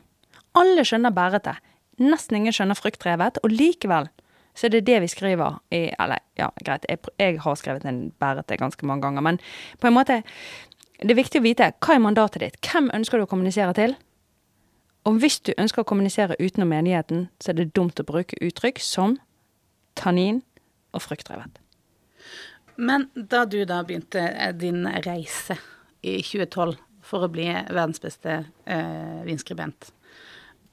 Alle 0.56 0.86
skjønner 0.88 1.12
bærete. 1.16 1.58
Nesten 2.00 2.38
ingen 2.40 2.56
skjønner 2.56 2.80
fruktdrevet, 2.80 3.42
og 3.44 3.52
likevel 3.52 4.08
så 4.56 4.68
er 4.68 4.72
det 4.78 4.86
det 4.88 5.02
vi 5.04 5.10
skriver 5.12 5.58
i 5.76 5.90
Eller, 6.00 6.22
ja, 6.40 6.48
greit, 6.64 6.86
jeg, 6.88 7.00
jeg 7.20 7.42
har 7.44 7.56
skrevet 7.60 7.86
en 7.86 8.14
bærete 8.20 8.56
ganske 8.58 8.88
mange 8.88 9.04
ganger, 9.04 9.22
men 9.22 9.40
på 9.80 9.88
en 9.88 9.98
måte 9.98 10.22
det 11.02 11.12
er 11.12 11.20
viktig 11.20 11.42
å 11.42 11.44
vite 11.44 11.74
hva 11.84 11.96
er 11.98 12.00
mandatet 12.00 12.40
ditt. 12.40 12.60
Hvem 12.64 12.88
ønsker 12.96 13.20
du 13.20 13.26
å 13.26 13.28
kommunisere 13.28 13.74
til? 13.76 13.98
Og 15.06 15.20
hvis 15.20 15.42
du 15.44 15.52
ønsker 15.60 15.84
å 15.84 15.88
kommunisere 15.88 16.38
utenom 16.40 16.72
menigheten, 16.72 17.28
så 17.44 17.52
er 17.52 17.60
det 17.60 17.74
dumt 17.76 18.00
å 18.00 18.08
bruke 18.08 18.40
uttrykk 18.40 18.80
som 18.80 19.18
tannin 20.00 20.40
og 20.96 21.04
fruktdrevet. 21.04 21.60
Men 22.76 23.10
da 23.16 23.46
du 23.46 23.62
da 23.66 23.82
begynte 23.84 24.22
eh, 24.22 24.54
din 24.56 24.86
reise 25.06 25.58
i 26.02 26.20
2012 26.22 26.76
for 27.06 27.26
å 27.26 27.32
bli 27.32 27.48
verdens 27.48 28.02
beste 28.02 28.40
eh, 28.66 29.20
vinskribent, 29.26 29.92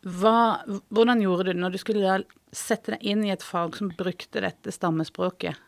hva, 0.02 0.62
hvordan 0.90 1.20
gjorde 1.22 1.44
du 1.46 1.52
det 1.52 1.60
når 1.62 1.74
du 1.74 1.78
skulle 1.78 2.02
da 2.02 2.16
sette 2.52 2.96
deg 2.96 3.04
inn 3.12 3.22
i 3.26 3.30
et 3.34 3.44
fag 3.44 3.76
som 3.78 3.92
brukte 3.94 4.42
dette 4.42 4.74
stammespråket? 4.74 5.60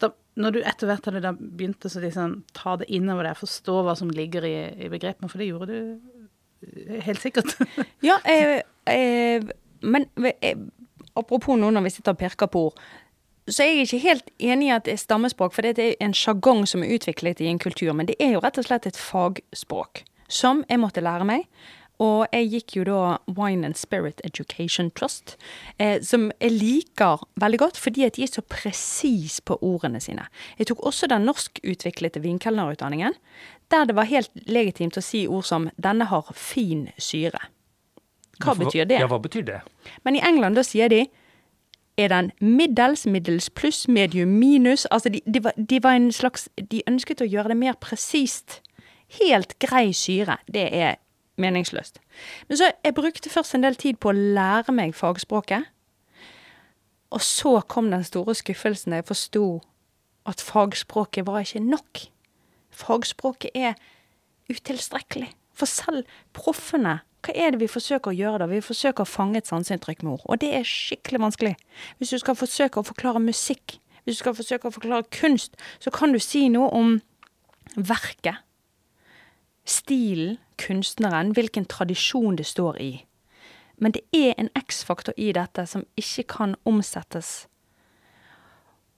Da, 0.00 0.12
når 0.40 0.56
du 0.56 0.60
etter 0.62 0.88
hvert 0.88 1.10
hadde 1.10 1.24
da 1.26 1.34
begynt 1.36 1.84
å 1.84 1.92
liksom, 2.00 2.38
ta 2.56 2.78
det 2.80 2.88
innover 2.94 3.28
deg, 3.28 3.40
forstå 3.40 3.82
hva 3.84 3.96
som 3.98 4.12
ligger 4.14 4.46
i, 4.48 4.56
i 4.86 4.88
begrepene, 4.92 5.28
for 5.28 5.42
det 5.42 5.50
gjorde 5.50 5.68
du 5.68 5.78
eh, 6.64 7.02
helt 7.04 7.20
sikkert. 7.20 7.52
ja, 8.08 8.16
eh, 8.24 8.62
eh, 8.88 9.44
men 9.84 10.08
eh, 10.24 10.64
apropos 11.18 11.60
nå 11.60 11.68
når 11.74 11.84
vi 11.84 11.94
sitter 11.98 12.16
og 12.16 12.22
pirker 12.22 12.48
på 12.48 12.68
ord, 12.70 12.80
så 13.48 13.64
er 13.64 13.72
jeg 13.72 13.88
ikke 13.88 14.04
helt 14.04 14.30
enig 14.38 14.68
i 14.68 14.74
at 14.76 14.84
det 14.84 14.94
er 14.94 15.02
stammespråk, 15.02 15.54
for 15.54 15.64
det 15.64 15.78
er 15.78 15.96
en 16.04 16.14
sjargong 16.16 16.66
som 16.68 16.84
er 16.84 16.94
utviklet 16.98 17.40
i 17.40 17.48
en 17.50 17.58
kultur. 17.58 17.92
Men 17.96 18.08
det 18.10 18.18
er 18.20 18.34
jo 18.34 18.44
rett 18.44 18.60
og 18.60 18.68
slett 18.68 18.86
et 18.86 19.00
fagspråk 19.00 20.04
som 20.28 20.64
jeg 20.68 20.80
måtte 20.82 21.04
lære 21.04 21.26
meg. 21.28 21.48
Og 21.98 22.28
jeg 22.30 22.46
gikk 22.52 22.76
jo 22.76 22.84
da 22.86 22.98
Wine 23.34 23.66
and 23.66 23.76
Spirit 23.78 24.20
Education 24.24 24.92
Trust, 24.94 25.34
eh, 25.82 25.98
som 26.02 26.28
jeg 26.38 26.54
liker 26.54 27.24
veldig 27.42 27.58
godt 27.58 27.80
fordi 27.80 28.04
at 28.06 28.14
de 28.14 28.22
er 28.22 28.30
så 28.30 28.44
presis 28.46 29.40
på 29.42 29.56
ordene 29.66 29.98
sine. 30.00 30.28
Jeg 30.60 30.70
tok 30.70 30.84
også 30.86 31.10
den 31.10 31.26
norskutviklede 31.26 32.22
vinkelnerutdanningen, 32.22 33.18
der 33.74 33.88
det 33.88 33.96
var 33.98 34.06
helt 34.06 34.30
legitimt 34.46 34.96
å 34.96 35.02
si 35.02 35.26
ord 35.26 35.44
som 35.44 35.70
'denne 35.74 36.06
har 36.06 36.30
fin 36.34 36.88
syre'. 36.98 37.50
Hva 38.38 38.54
betyr 38.54 38.86
det? 38.86 39.00
Ja, 39.00 39.08
hva 39.10 39.18
betyr 39.18 39.42
det? 39.42 39.60
Men 40.04 40.14
i 40.14 40.22
England 40.22 40.54
da 40.54 40.62
sier 40.62 40.88
de 40.88 41.08
er 41.98 42.08
den 42.12 42.30
middels, 42.40 43.06
middels 43.06 43.50
pluss, 43.50 43.88
medium 43.88 44.28
minus. 44.28 44.86
Altså 44.90 45.08
de, 45.08 45.20
de, 45.26 45.44
var, 45.44 45.52
de, 45.56 45.82
var, 45.82 45.96
en 45.98 46.12
slags 46.12 46.48
De 46.70 46.82
ønsket 46.88 47.20
å 47.20 47.28
gjøre 47.28 47.52
det 47.52 47.58
mer 47.58 47.78
presist. 47.80 48.60
Helt 49.20 49.56
grei 49.58 49.92
syre. 49.96 50.38
Det 50.46 50.68
er 50.74 51.00
meningsløst. 51.38 51.98
Men 52.48 52.60
så 52.60 52.70
jeg 52.84 52.94
brukte 52.94 53.30
først 53.30 53.54
en 53.54 53.66
del 53.66 53.78
tid 53.78 53.98
på 54.02 54.12
å 54.12 54.16
lære 54.16 54.74
meg 54.74 54.94
fagspråket. 54.98 55.66
Og 57.10 57.22
så 57.24 57.58
kom 57.68 57.90
den 57.90 58.04
store 58.04 58.34
skuffelsen 58.36 58.92
da 58.92 59.00
jeg 59.00 59.08
forsto 59.08 59.44
at 60.28 60.42
fagspråket 60.44 61.26
var 61.26 61.40
ikke 61.40 61.64
nok. 61.64 62.02
Fagspråket 62.70 63.54
er 63.54 63.78
utilstrekkelig. 64.50 65.30
For 65.58 65.70
selv 65.70 66.06
proffene 66.36 67.00
hva 67.26 67.34
er 67.34 67.52
det 67.52 67.58
vi 67.64 67.70
forsøker 67.70 68.12
å 68.12 68.16
gjøre 68.16 68.44
da? 68.44 68.46
Vi 68.50 68.62
forsøker 68.62 69.02
å 69.02 69.08
fange 69.08 69.40
et 69.40 69.48
sanseinntrykk 69.50 70.04
med 70.04 70.14
ord. 70.14 70.26
Og 70.30 70.38
det 70.42 70.52
er 70.54 70.66
skikkelig 70.66 71.20
vanskelig. 71.24 71.54
Hvis 71.98 72.14
du 72.14 72.20
skal 72.22 72.38
forsøke 72.38 72.78
å 72.78 72.86
forklare 72.86 73.22
musikk, 73.22 73.80
hvis 74.04 74.20
du 74.20 74.22
skal 74.22 74.36
forsøke 74.38 74.70
å 74.70 74.74
forklare 74.74 75.08
kunst, 75.12 75.58
så 75.82 75.90
kan 75.94 76.14
du 76.14 76.20
si 76.22 76.46
noe 76.52 76.70
om 76.72 76.94
verket. 77.74 78.38
Stilen, 79.68 80.38
kunstneren, 80.62 81.34
hvilken 81.36 81.66
tradisjon 81.68 82.38
det 82.38 82.46
står 82.48 82.78
i. 82.80 82.92
Men 83.78 83.92
det 83.94 84.06
er 84.14 84.38
en 84.38 84.48
X-faktor 84.56 85.14
i 85.18 85.32
dette 85.34 85.66
som 85.68 85.84
ikke 85.98 86.24
kan 86.38 86.54
omsettes. 86.66 87.48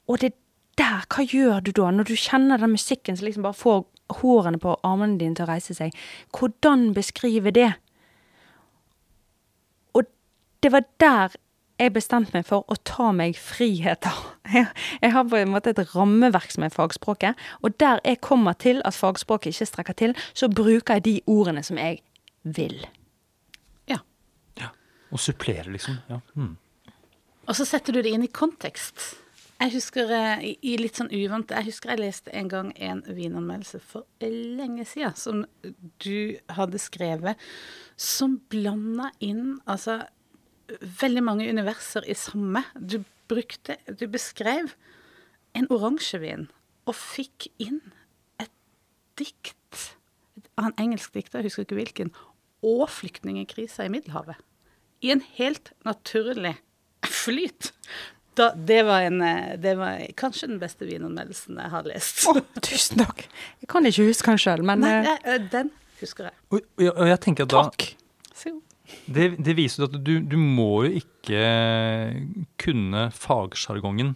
Og 0.07 0.21
det 0.21 0.35
der, 0.79 1.05
hva 1.11 1.25
gjør 1.25 1.61
du 1.65 1.73
da, 1.77 1.91
når 1.93 2.09
du 2.09 2.15
kjenner 2.17 2.61
den 2.61 2.73
musikken 2.73 3.19
som 3.19 3.27
liksom 3.27 3.45
bare 3.45 3.59
får 3.59 3.83
hårene 4.21 4.59
på 4.61 4.75
armene 4.87 5.19
dine 5.21 5.37
til 5.39 5.47
å 5.47 5.53
reise 5.53 5.77
seg? 5.77 5.95
Hvordan 6.37 6.91
beskrive 6.97 7.53
det? 7.55 7.71
Og 9.95 10.11
det 10.63 10.73
var 10.75 10.85
der 11.03 11.39
jeg 11.81 11.95
bestemte 11.95 12.35
meg 12.35 12.45
for 12.45 12.67
å 12.69 12.77
ta 12.85 13.09
meg 13.17 13.39
friheter. 13.41 14.17
Jeg, 14.51 14.67
jeg, 14.99 15.13
har 15.15 15.29
på 15.31 15.37
en 15.39 15.53
måte 15.53 15.71
et 15.71 15.93
rammeverk 15.93 16.51
som 16.51 16.65
er 16.67 16.73
fagspråket, 16.75 17.39
og 17.63 17.77
der 17.79 18.01
jeg 18.03 18.19
kommer 18.19 18.57
til 18.59 18.81
at 18.83 18.97
fagspråket 18.99 19.53
ikke 19.53 19.69
strekker 19.69 19.97
til, 20.01 20.15
så 20.35 20.49
bruker 20.51 20.99
jeg 20.99 21.05
de 21.05 21.13
ordene 21.31 21.63
som 21.63 21.79
jeg 21.79 22.01
vil. 22.43 22.75
Ja. 23.87 24.01
ja. 24.59 24.73
Og 25.15 25.23
supplerer, 25.23 25.71
liksom. 25.71 26.01
Ja. 26.11 26.19
Mm. 26.35 26.57
Og 27.47 27.55
så 27.61 27.69
setter 27.69 27.95
du 27.95 28.03
det 28.03 28.11
inn 28.11 28.27
i 28.27 28.33
kontekst. 28.33 29.05
Jeg 29.61 29.75
husker 29.75 30.09
eh, 30.17 30.45
i 30.65 30.77
litt 30.81 30.97
sånn 30.97 31.11
uvant 31.13 31.53
Jeg 31.53 31.67
husker 31.67 31.93
jeg 31.93 32.01
leste 32.01 32.33
en 32.37 32.49
gang 32.49 32.71
en 32.81 33.03
vinanmeldelse 33.05 33.83
for 33.85 34.07
lenge 34.25 34.87
siden 34.89 35.17
som 35.21 35.43
du 36.01 36.39
hadde 36.57 36.81
skrevet, 36.81 37.37
som 38.01 38.39
blanda 38.53 39.11
inn 39.21 39.59
altså 39.69 39.99
veldig 41.03 41.25
mange 41.27 41.49
universer 41.51 42.07
i 42.09 42.17
samme. 42.17 42.63
Du 42.75 43.03
brukte 43.29 43.77
Du 43.87 44.07
beskrev 44.09 44.73
en 45.55 45.69
oransjevin 45.69 46.49
og 46.89 46.97
fikk 46.97 47.51
inn 47.61 47.83
et 48.41 48.53
dikt 49.21 49.91
av 50.57 50.71
en 50.71 50.79
engelsk 50.81 51.13
dikter, 51.15 51.41
jeg 51.41 51.51
husker 51.51 51.67
ikke 51.67 51.79
hvilken, 51.79 52.15
og 52.65 52.87
flyktningkrisa 52.93 53.87
i 53.87 53.93
Middelhavet. 53.93 54.41
I 55.05 55.13
en 55.15 55.23
helt 55.37 55.73
naturlig 55.87 56.57
flyt. 57.07 57.73
Da, 58.41 58.51
det, 58.57 58.81
var 58.89 59.05
en, 59.05 59.21
det 59.61 59.77
var 59.77 60.01
kanskje 60.17 60.49
den 60.49 60.61
beste 60.63 60.89
vinanmeldelsen 60.89 61.61
jeg 61.61 61.73
har 61.75 61.89
lest. 61.89 62.25
Oh, 62.31 62.41
tusen 62.65 63.03
takk. 63.05 63.27
Jeg 63.61 63.69
kan 63.69 63.89
ikke 63.89 64.09
huske 64.09 64.33
den 64.33 64.41
sjøl, 64.41 64.65
men 64.65 64.81
Nei, 64.87 64.95
jeg, 65.05 65.47
den 65.53 65.73
husker 66.01 66.31
jeg. 66.31 66.37
Og, 66.49 66.63
og 66.89 67.07
jeg 67.11 67.21
tenker 67.27 67.49
at 67.49 67.53
da, 67.53 67.67
Takk. 67.69 67.91
Det, 69.11 69.27
det 69.43 69.55
viser 69.59 69.87
at 69.87 69.95
du, 69.95 70.17
du, 70.23 70.37
må 70.39 70.85
jo 70.87 71.01
ikke 71.01 71.45
kunne 72.61 73.09
fagsjargongen 73.15 74.15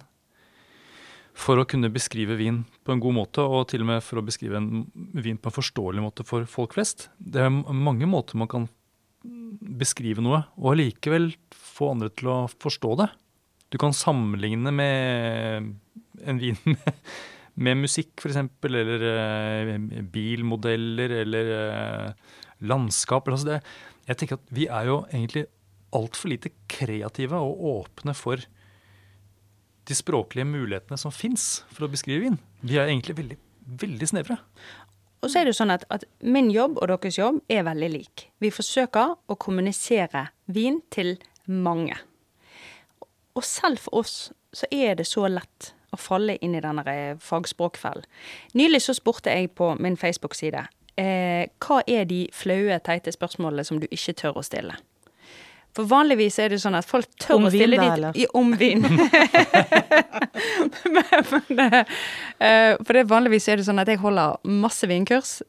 for 1.35 1.59
å 1.59 1.66
kunne 1.66 1.90
beskrive 1.95 2.37
vin 2.38 2.62
på 2.87 2.95
en 2.95 3.02
god 3.02 3.16
måte, 3.16 3.43
og 3.43 3.66
til 3.73 3.83
og 3.83 3.90
med 3.90 4.04
for 4.07 4.21
å 4.21 4.26
beskrive 4.26 4.61
en 4.61 4.85
vin 4.95 5.38
på 5.38 5.50
en 5.50 5.57
forståelig 5.57 6.04
måte 6.04 6.26
for 6.26 6.47
folk 6.50 6.76
flest. 6.76 7.09
Det 7.19 7.43
er 7.43 7.50
mange 7.50 8.07
måter 8.11 8.38
man 8.38 8.50
kan 8.50 8.69
beskrive 9.25 10.23
noe, 10.23 10.45
og 10.61 10.75
allikevel 10.75 11.33
få 11.54 11.95
andre 11.95 12.12
til 12.14 12.31
å 12.31 12.38
forstå 12.52 12.95
det. 13.02 13.11
Du 13.75 13.81
kan 13.83 13.95
sammenligne 13.97 14.71
med 14.71 15.73
en 16.23 16.38
vin 16.38 16.59
med, 16.69 17.00
med 17.59 17.81
musikk, 17.83 18.12
f.eks., 18.23 18.38
eller 18.71 19.02
uh, 19.02 19.73
bilmodeller, 20.14 21.16
eller 21.25 21.50
uh, 21.59 22.37
landskap. 22.62 23.28
Altså 23.28 23.49
det, 23.49 23.61
jeg 24.07 24.21
tenker 24.21 24.38
at 24.38 24.54
vi 24.54 24.69
er 24.71 24.90
jo 24.93 25.00
egentlig 25.11 25.49
altfor 25.95 26.31
lite 26.31 26.54
kreative 26.71 27.38
og 27.38 27.66
åpne 27.73 28.14
for 28.14 28.47
de 29.85 29.97
språklige 29.97 30.49
mulighetene 30.49 30.99
som 30.99 31.12
fins 31.12 31.64
for 31.75 31.87
å 31.87 31.93
beskrive 31.93 32.25
vin. 32.25 32.38
Vi 32.64 32.78
er 32.78 32.88
egentlig 32.88 33.19
veldig, 33.19 33.38
veldig 33.83 34.09
snevre. 34.09 34.38
Og 35.25 35.31
så 35.33 35.40
er 35.40 35.47
det 35.47 35.54
jo 35.54 35.61
sånn 35.62 35.73
at, 35.73 35.85
at, 35.93 36.04
min 36.25 36.50
jobb 36.52 36.78
og 36.81 36.90
deres 36.90 37.19
jobb 37.19 37.43
er 37.52 37.64
veldig 37.66 37.90
lik. 37.93 38.26
Vi 38.45 38.52
forsøker 38.52 39.14
å 39.26 39.38
kommunisere 39.40 40.28
vin 40.52 40.83
til 40.93 41.16
mange. 41.49 41.97
Og 43.35 43.45
selv 43.45 43.83
for 43.83 44.05
oss 44.05 44.31
så 44.55 44.69
er 44.71 44.95
det 44.99 45.07
så 45.11 45.26
lett 45.29 45.73
å 45.95 45.99
falle 45.99 46.37
inn 46.43 46.55
i 46.55 46.62
denne 46.62 47.19
fagspråkfellen. 47.23 48.07
Nylig 48.55 48.83
så 48.83 48.95
spurte 48.95 49.35
jeg 49.35 49.53
på 49.59 49.73
min 49.79 49.99
Facebook-side 49.99 50.67
eh, 51.00 51.50
hva 51.62 51.83
er 51.87 52.09
de 52.11 52.25
flaue, 52.35 52.79
teite 52.85 53.14
spørsmålene 53.14 53.67
som 53.67 53.81
du 53.83 53.88
ikke 53.91 54.17
tør 54.25 54.41
å 54.41 54.47
stille? 54.47 54.76
For 55.75 55.91
vanligvis 55.91 56.37
er 56.38 56.53
det 56.53 56.61
sånn 56.62 56.76
at 56.79 56.87
folk 56.87 57.09
tør 57.19 57.41
om 57.41 57.49
å 57.49 57.50
stille 57.50 57.81
vin, 57.81 58.05
i, 58.14 58.29
Om 58.31 58.53
vin. 58.61 58.85
men, 60.95 61.25
men, 61.59 61.75
uh, 62.38 62.79
for 62.79 62.95
det 62.95 63.03
vanligvis 63.11 63.49
er 63.50 63.59
det 63.59 63.67
sånn 63.67 63.83
at 63.83 63.91
jeg 63.91 63.99
holder 63.99 64.38
masse 64.47 64.87
vinkurs. 64.87 65.41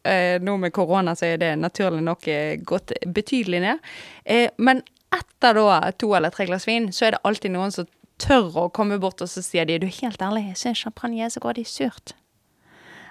Nå 0.41 0.57
med 0.63 0.73
korona 0.73 1.13
så 1.13 1.29
er 1.29 1.37
det 1.43 1.51
naturlig 1.61 2.01
nok 2.07 2.25
gått 2.65 2.95
betydelig 3.05 3.61
ned. 3.67 3.93
men 4.57 4.81
etter 5.15 5.57
da 5.57 5.91
to 5.99 6.11
eller 6.17 6.33
tre 6.33 6.47
glass 6.49 6.67
vin, 6.67 6.91
så 6.93 7.07
er 7.07 7.15
det 7.15 7.23
alltid 7.27 7.53
noen 7.55 7.73
som 7.73 7.87
tør 8.21 8.51
å 8.65 8.69
komme 8.73 8.99
bort 9.01 9.21
og 9.23 9.29
så 9.31 9.43
sier 9.43 9.67
de, 9.67 9.79
du 9.81 9.87
er 9.87 9.97
helt 10.01 10.21
ærlig, 10.23 10.45
jeg 10.53 10.61
syns 10.61 10.83
champagne 10.85 11.25
er 11.25 11.33
så 11.33 11.41
godt 11.43 11.59
i 11.59 11.65
surt. 11.67 12.15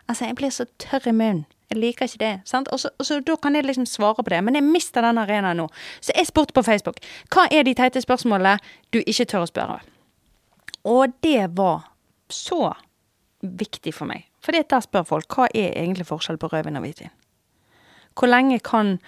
Altså, 0.08 0.26
jeg 0.28 0.36
blir 0.36 0.52
så 0.52 0.66
tørr 0.80 1.08
i 1.08 1.16
munnen. 1.16 1.44
Jeg 1.70 1.80
liker 1.80 2.04
ikke 2.04 2.20
det. 2.20 2.32
sant? 2.44 2.68
Og 2.68 2.80
så, 2.80 2.90
og 2.98 3.06
så 3.08 3.20
Da 3.24 3.36
kan 3.36 3.56
jeg 3.56 3.64
liksom 3.64 3.86
svare 3.86 4.22
på 4.22 4.30
det. 4.30 4.44
Men 4.44 4.54
jeg 4.54 4.62
mister 4.62 5.02
den 5.02 5.18
arenaen 5.18 5.56
nå. 5.56 5.68
Så 6.00 6.12
jeg 6.16 6.26
spurte 6.26 6.52
på 6.52 6.62
Facebook 6.62 7.00
hva 7.32 7.46
er 7.50 7.64
de 7.64 7.74
teite 7.74 8.02
spørsmålene 8.04 8.58
du 8.92 9.00
ikke 9.00 9.24
tør 9.24 9.46
å 9.46 9.48
spørre. 9.48 9.80
Og 10.84 11.14
det 11.24 11.56
var 11.56 11.88
så 12.28 12.74
viktig 13.40 13.94
for 13.94 14.06
meg. 14.06 14.28
For 14.44 14.52
der 14.52 14.84
spør 14.84 15.06
folk 15.08 15.36
hva 15.36 15.48
er 15.54 15.72
egentlig 15.72 16.06
forskjell 16.06 16.38
på 16.38 16.52
rødvin 16.52 16.76
og 16.76 16.84
hvitvin. 16.84 17.14
Hvor 18.14 18.28
lenge 18.28 18.60
kan 18.60 18.98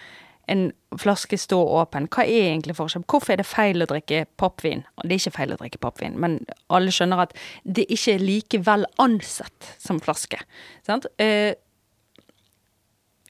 en 0.53 0.71
flaske 0.99 1.39
stå 1.41 1.59
åpen? 1.81 2.09
Hva 2.13 2.25
er 2.25 2.53
egentlig 2.53 2.77
forskjell? 2.79 3.05
Hvorfor 3.11 3.35
er 3.35 3.43
det 3.43 3.49
feil 3.49 3.83
å 3.83 3.89
drikke 3.91 4.25
pappvin? 4.41 4.85
Det 5.03 5.11
er 5.11 5.21
ikke 5.21 5.37
feil 5.39 5.55
å 5.55 5.61
drikke 5.61 5.83
pappvin, 5.83 6.19
men 6.23 6.39
alle 6.73 6.95
skjønner 6.95 7.27
at 7.27 7.37
det 7.65 7.89
ikke 7.91 8.17
er 8.17 8.25
likevel 8.25 8.87
ansett 9.03 9.73
som 9.83 10.01
flaske. 10.03 10.41
Sant? 10.87 11.09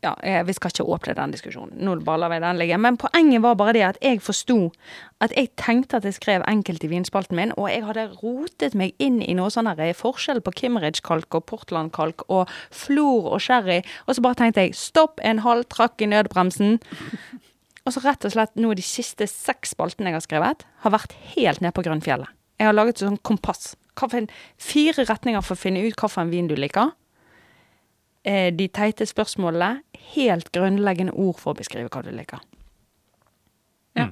Eh, 0.03 0.33
ja, 0.33 0.43
Vi 0.43 0.53
skal 0.53 0.71
ikke 0.71 0.85
åpne 0.85 1.15
den 1.15 1.33
diskusjonen. 1.33 1.77
Nå 1.79 1.97
baller 2.05 2.29
vi 2.29 2.41
den 2.41 2.59
ligge. 2.59 2.79
Men 2.79 2.97
poenget 2.97 3.43
var 3.43 3.55
bare 3.55 3.73
det 3.73 3.83
at 3.83 3.99
jeg 4.03 4.21
forsto 4.21 4.73
at 5.21 5.33
jeg 5.37 5.51
tenkte 5.57 5.97
at 5.97 6.05
jeg 6.05 6.15
skrev 6.15 6.43
enkelt 6.47 6.85
i 6.85 6.91
vinspalten 6.93 7.37
min, 7.37 7.53
og 7.57 7.71
jeg 7.71 7.85
hadde 7.87 8.11
rotet 8.23 8.75
meg 8.75 8.93
inn 8.99 9.23
i 9.23 9.35
noe 9.35 9.49
sånn 9.51 9.67
forskjell 9.97 10.43
på 10.45 10.53
Kimmeridge-kalk 10.53 11.35
og 11.35 11.47
Portland-kalk 11.47 12.27
og 12.29 12.49
flor 12.71 13.33
og 13.33 13.41
sherry, 13.41 13.83
og 14.07 14.15
så 14.15 14.23
bare 14.23 14.35
tenkte 14.35 14.61
jeg 14.61 14.77
stopp 14.77 15.21
en 15.23 15.39
halv, 15.39 15.65
trakk 15.73 16.03
i 16.03 16.07
nødbremsen. 16.07 16.79
Og 17.87 17.95
så 17.95 18.03
rett 18.03 18.25
og 18.25 18.33
slett 18.35 18.55
nå 18.57 18.75
de 18.75 18.83
siste 18.83 19.27
seks 19.27 19.73
spaltene 19.73 20.11
jeg 20.11 20.19
har 20.19 20.27
skrevet, 20.27 20.67
har 20.83 20.93
vært 20.93 21.17
helt 21.37 21.63
ned 21.63 21.73
på 21.73 21.87
Grønnfjellet. 21.87 22.29
Jeg 22.59 22.69
har 22.69 22.77
laget 22.77 23.01
sånn 23.01 23.19
kompass. 23.23 23.75
Fire 24.61 25.05
retninger 25.09 25.41
for 25.45 25.57
å 25.57 25.61
finne 25.61 25.81
ut 25.87 25.97
hvilken 25.97 26.33
vin 26.33 26.49
du 26.49 26.57
liker. 26.59 26.93
Eh, 28.27 28.51
de 28.59 28.67
teite 28.69 29.07
spørsmålene. 29.07 29.83
Helt 30.15 30.51
grunnleggende 30.53 31.15
ord 31.15 31.39
for 31.39 31.55
å 31.55 31.59
beskrive 31.59 31.91
hva 31.93 32.03
du 32.03 32.11
liker. 32.15 32.43
Ja. 33.97 34.11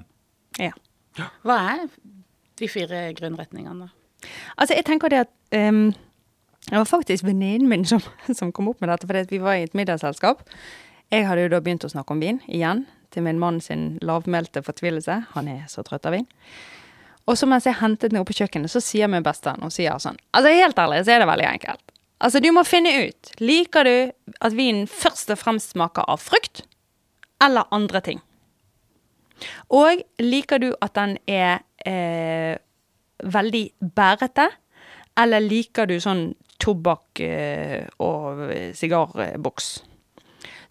Ja. 0.62 0.70
Hva 1.42 1.56
er 1.74 1.88
de 2.58 2.68
fire 2.70 3.08
grunnretningene, 3.18 3.88
da? 3.88 4.28
Altså, 4.56 4.76
jeg 4.78 4.86
tenker 4.86 5.10
det 5.12 5.24
at 5.26 5.32
um, 5.52 5.92
Det 6.64 6.78
var 6.78 6.86
faktisk 6.88 7.26
venninnen 7.26 7.68
min 7.68 7.84
som, 7.84 8.00
som 8.38 8.52
kom 8.52 8.70
opp 8.70 8.80
med 8.80 8.88
dette, 8.88 9.06
fordi 9.06 9.26
vi 9.34 9.42
var 9.42 9.58
i 9.58 9.66
et 9.66 9.74
middagsselskap. 9.74 10.46
Jeg 11.12 11.26
hadde 11.28 11.42
jo 11.44 11.50
da 11.52 11.60
begynt 11.60 11.84
å 11.84 11.90
snakke 11.92 12.14
om 12.14 12.22
vin, 12.22 12.38
igjen, 12.48 12.86
til 13.12 13.26
min 13.26 13.38
mann 13.38 13.60
sin 13.60 13.98
lavmælte 14.02 14.62
fortvilelse. 14.64 15.18
Han 15.34 15.50
er 15.50 15.66
så 15.68 15.84
trøtt 15.84 16.06
av 16.08 16.16
vin. 16.16 16.24
Og 17.28 17.36
så 17.36 17.48
mens 17.50 17.66
jeg 17.68 17.76
hentet 17.82 18.12
den 18.12 18.20
opp 18.22 18.30
på 18.30 18.38
kjøkkenet, 18.38 18.72
så 18.72 18.80
sier 18.80 19.10
min 19.12 19.24
bestevenn 19.24 19.64
hun 19.64 19.72
sier 19.72 20.00
sånn 20.00 20.16
Altså, 20.32 20.54
helt 20.54 20.78
ærlig, 20.78 21.04
så 21.04 21.14
er 21.14 21.22
det 21.22 21.28
veldig 21.28 21.50
enkelt. 21.50 21.93
Altså, 22.24 22.40
du 22.40 22.48
må 22.56 22.64
finne 22.64 22.92
ut. 23.04 23.32
Liker 23.44 23.84
du 23.84 23.96
at 24.40 24.54
vinen 24.56 24.86
først 24.88 25.32
og 25.34 25.40
fremst 25.42 25.74
smaker 25.74 26.06
av 26.08 26.22
frukt, 26.24 26.62
eller 27.44 27.68
andre 27.74 28.00
ting? 28.04 28.22
Og 29.74 30.00
liker 30.22 30.62
du 30.62 30.70
at 30.84 30.94
den 30.96 31.18
er 31.28 31.58
eh, 31.84 32.54
veldig 33.24 33.64
bærete, 33.96 34.46
eller 35.20 35.44
liker 35.44 35.90
du 35.90 35.98
sånn 36.00 36.30
tobakk 36.62 37.20
eh, 37.20 37.84
og 38.00 38.46
sigarboks? 38.78 39.74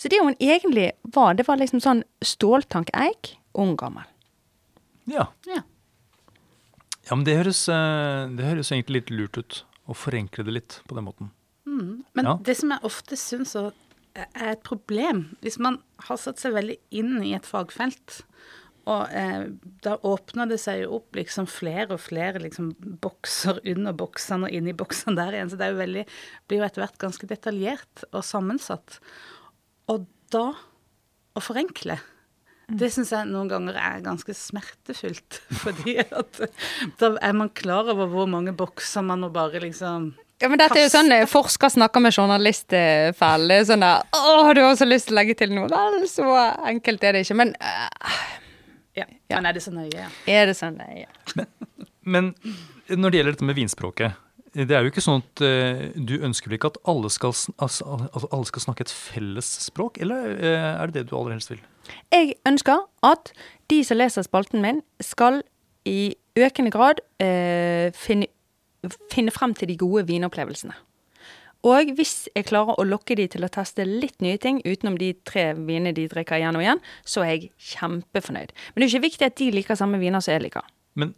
Så 0.01 0.09
det 0.09 0.23
hun 0.23 0.35
egentlig 0.41 0.89
var, 1.15 1.37
det 1.37 1.45
var 1.47 1.61
liksom 1.61 1.83
sånn 1.83 2.01
ståltank-eik, 2.25 3.35
ung 3.61 3.77
gammel. 3.79 4.09
Ja. 5.05 5.27
Ja. 5.45 5.61
ja, 7.03 7.13
men 7.13 7.27
det 7.27 7.37
høres, 7.37 7.61
eh, 7.69 8.25
det 8.33 8.49
høres 8.49 8.73
egentlig 8.73 9.03
litt 9.03 9.13
lurt 9.13 9.39
ut. 9.39 9.61
Å 9.83 9.95
forenkle 9.99 10.45
det 10.47 10.53
litt 10.55 10.75
på 10.87 10.95
den 10.95 11.03
måten. 11.03 11.31
Men 12.17 12.25
Ja. 12.29 12.35
det 12.41 12.55
som 12.59 12.71
jeg 12.73 12.85
ofte 12.89 13.17
syns 13.19 13.55
er 13.55 13.71
et 14.53 14.63
problem, 14.67 15.23
hvis 15.41 15.57
man 15.59 15.79
har 16.07 16.17
satt 16.21 16.41
seg 16.41 16.53
veldig 16.53 16.77
inn 16.91 17.15
i 17.25 17.33
et 17.37 17.47
fagfelt, 17.49 18.21
og 18.85 19.07
eh, 19.15 19.45
da 19.81 19.93
åpner 20.03 20.49
det 20.51 20.57
seg 20.59 20.81
jo 20.83 20.97
opp 20.97 21.15
liksom 21.15 21.45
flere 21.47 21.95
og 21.95 22.01
flere 22.03 22.41
liksom 22.43 22.73
bokser 23.01 23.61
under 23.71 23.95
boksene 23.95 24.49
og 24.49 24.51
inni 24.57 24.73
boksene 24.75 25.15
der 25.15 25.37
igjen, 25.37 25.49
så 25.53 25.55
det 25.57 25.65
er 25.69 25.71
jo 25.71 25.79
veldig, 25.79 26.03
blir 26.51 26.59
jo 26.59 26.65
etter 26.67 26.83
hvert 26.83 26.99
ganske 26.99 27.29
detaljert 27.29 28.03
og 28.11 28.25
sammensatt. 28.27 28.99
Og 29.87 30.03
da 30.35 30.49
å 31.33 31.41
forenkle, 31.41 31.95
det 32.73 32.91
syns 32.93 33.11
jeg 33.15 33.27
noen 33.31 33.49
ganger 33.51 33.75
er 33.79 34.03
ganske 34.03 34.35
smertefullt, 34.35 35.39
fordi 35.63 35.97
at 36.03 36.43
da 36.99 37.13
er 37.23 37.33
man 37.39 37.49
klar 37.55 37.87
over 37.95 38.11
hvor 38.11 38.27
mange 38.29 38.51
bokser 38.55 39.01
man 39.07 39.23
må 39.23 39.31
bare 39.33 39.63
liksom 39.63 40.11
Ja, 40.43 40.49
men 40.51 40.59
dette 40.59 40.75
er 40.75 40.89
jo 40.89 40.91
sånn 40.91 41.11
eh, 41.15 41.23
forsker 41.29 41.71
snakker 41.71 42.03
med 42.03 42.11
journalist-fell. 42.11 43.45
Det 43.47 43.59
er 43.61 43.67
sånn 43.69 43.85
der 43.85 44.03
Å, 44.11 44.51
du 44.51 44.59
har 44.59 44.75
så 44.75 44.87
lyst 44.87 45.07
til 45.07 45.15
å 45.15 45.21
legge 45.21 45.37
til 45.39 45.53
noe. 45.55 45.69
Vel, 45.71 46.01
så 46.11 46.27
enkelt 46.67 47.05
er 47.07 47.15
det 47.15 47.23
ikke. 47.23 47.37
Men 47.39 47.55
uh, 47.63 48.17
Ja. 48.99 49.07
Men 49.31 49.47
er 49.49 49.55
det 49.55 49.63
så 49.63 49.71
nøye? 49.73 49.89
Ja. 49.95 50.09
er 50.29 50.51
det 50.51 50.57
sånn? 50.59 50.75
nøye? 50.77 51.07
Ja. 51.07 51.47
Men 52.03 52.33
når 52.91 53.13
det 53.13 53.19
gjelder 53.21 53.37
dette 53.37 53.47
med 53.47 53.57
vinspråket 53.57 54.19
det 54.53 54.75
er 54.75 54.85
jo 54.85 54.91
ikke 54.91 55.01
sånn 55.01 55.23
at 55.23 55.41
eh, 55.41 55.85
Du 55.97 56.13
ønsker 56.21 56.51
vel 56.51 56.59
ikke 56.59 56.69
at 56.73 56.79
alle 56.89 57.09
skal, 57.09 57.33
altså, 57.57 57.87
altså, 58.13 58.27
alle 58.29 58.49
skal 58.49 58.65
snakke 58.67 58.85
et 58.85 58.93
felles 58.93 59.49
språk, 59.65 59.97
eller 60.03 60.35
eh, 60.35 60.67
er 60.75 60.91
det 60.91 60.99
det 60.99 61.09
du 61.09 61.15
aller 61.17 61.33
helst 61.33 61.49
vil? 61.49 61.63
Jeg 62.13 62.35
ønsker 62.47 62.85
at 63.03 63.33
de 63.73 63.79
som 63.87 63.97
leser 63.97 64.25
spalten 64.27 64.61
min, 64.63 64.83
skal 65.01 65.41
i 65.89 66.13
økende 66.37 66.71
grad 66.73 67.01
eh, 67.21 67.89
finne, 67.97 68.29
finne 69.11 69.31
frem 69.31 69.53
til 69.57 69.71
de 69.71 69.77
gode 69.79 70.07
vinopplevelsene. 70.09 70.75
Og 71.63 71.93
hvis 71.95 72.27
jeg 72.35 72.49
klarer 72.49 72.75
å 72.75 72.83
lokke 72.83 73.15
de 73.15 73.29
til 73.31 73.45
å 73.45 73.51
teste 73.51 73.85
litt 73.87 74.19
nye 74.23 74.39
ting 74.41 74.59
utenom 74.65 74.97
de 74.99 75.13
tre 75.23 75.53
vinene 75.55 75.93
de 75.95 76.09
drikker 76.11 76.41
igjen 76.41 76.59
og 76.59 76.65
igjen, 76.65 76.81
så 77.07 77.23
er 77.23 77.31
jeg 77.31 77.51
kjempefornøyd. 77.71 78.51
Men 78.51 78.83
det 78.83 78.87
er 78.87 78.91
ikke 78.91 79.07
viktig 79.07 79.29
at 79.29 79.37
de 79.39 79.47
liker 79.55 79.79
samme 79.79 80.01
viner 80.01 80.23
som 80.23 80.35
jeg 80.35 80.43
liker. 80.43 80.67
Men 80.99 81.15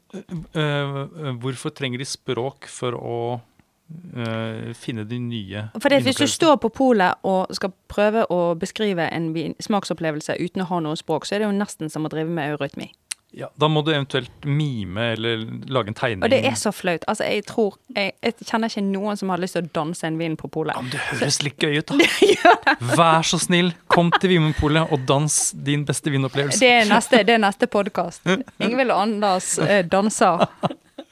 øh, 0.55 1.33
hvorfor 1.41 1.73
trenger 1.75 1.99
de 1.99 2.07
språk 2.07 2.69
for 2.71 2.95
å 2.95 3.17
øh, 3.35 4.69
finne 4.77 5.03
de 5.09 5.19
nye 5.19 5.65
For 5.81 5.97
hvis 6.05 6.21
du 6.21 6.27
står 6.29 6.61
på 6.63 6.69
polet 6.77 7.25
og 7.27 7.49
skal 7.57 7.73
prøve 7.91 8.27
å 8.31 8.53
beskrive 8.59 9.09
en 9.09 9.33
smaksopplevelse 9.59 10.37
uten 10.39 10.63
å 10.63 10.69
ha 10.69 10.79
noe 10.85 11.01
språk, 11.01 11.25
så 11.25 11.35
er 11.35 11.43
det 11.43 11.49
jo 11.49 11.57
nesten 11.57 11.91
som 11.91 12.05
å 12.05 12.13
drive 12.13 12.29
med 12.29 12.53
eurytmi. 12.53 12.91
Ja, 13.35 13.49
Da 13.59 13.67
må 13.67 13.81
du 13.83 13.91
eventuelt 13.91 14.45
mime 14.47 15.09
eller 15.11 15.41
lage 15.67 15.91
en 15.91 15.97
tegning. 15.97 16.23
Og 16.23 16.31
det 16.31 16.39
er 16.47 16.55
så 16.55 16.71
flaut. 16.71 17.03
Altså, 17.11 17.25
jeg 17.27 17.43
tror 17.49 17.75
Jeg, 17.91 18.13
jeg 18.23 18.47
kjenner 18.47 18.71
ikke 18.71 18.83
noen 18.87 19.19
som 19.19 19.33
har 19.33 19.41
lyst 19.43 19.57
til 19.57 19.65
å 19.65 19.71
danse 19.75 20.07
en 20.07 20.19
vin 20.19 20.37
på 20.39 20.47
polet. 20.51 20.75
Ja, 20.75 20.83
men 20.85 20.93
det 20.93 21.01
høres 21.09 21.41
litt 21.43 21.59
gøy 21.59 21.81
ut, 21.81 21.91
da. 21.91 22.55
Vær 22.99 23.27
så 23.27 23.39
snill, 23.41 23.73
kom 23.91 24.13
til 24.15 24.35
Vinmonopolet 24.35 24.91
og 24.95 25.03
dans 25.09 25.37
din 25.67 25.83
beste 25.87 26.13
vinopplevelse. 26.13 26.63
Det 26.63 26.71
er 26.77 26.89
neste, 26.89 27.21
det 27.27 27.35
er 27.35 27.43
neste 27.43 27.67
podkast. 27.71 28.23
Ingvild 28.63 28.95
og 28.95 29.03
Anders 29.03 29.51
eh, 29.59 29.83
danser 29.83 30.47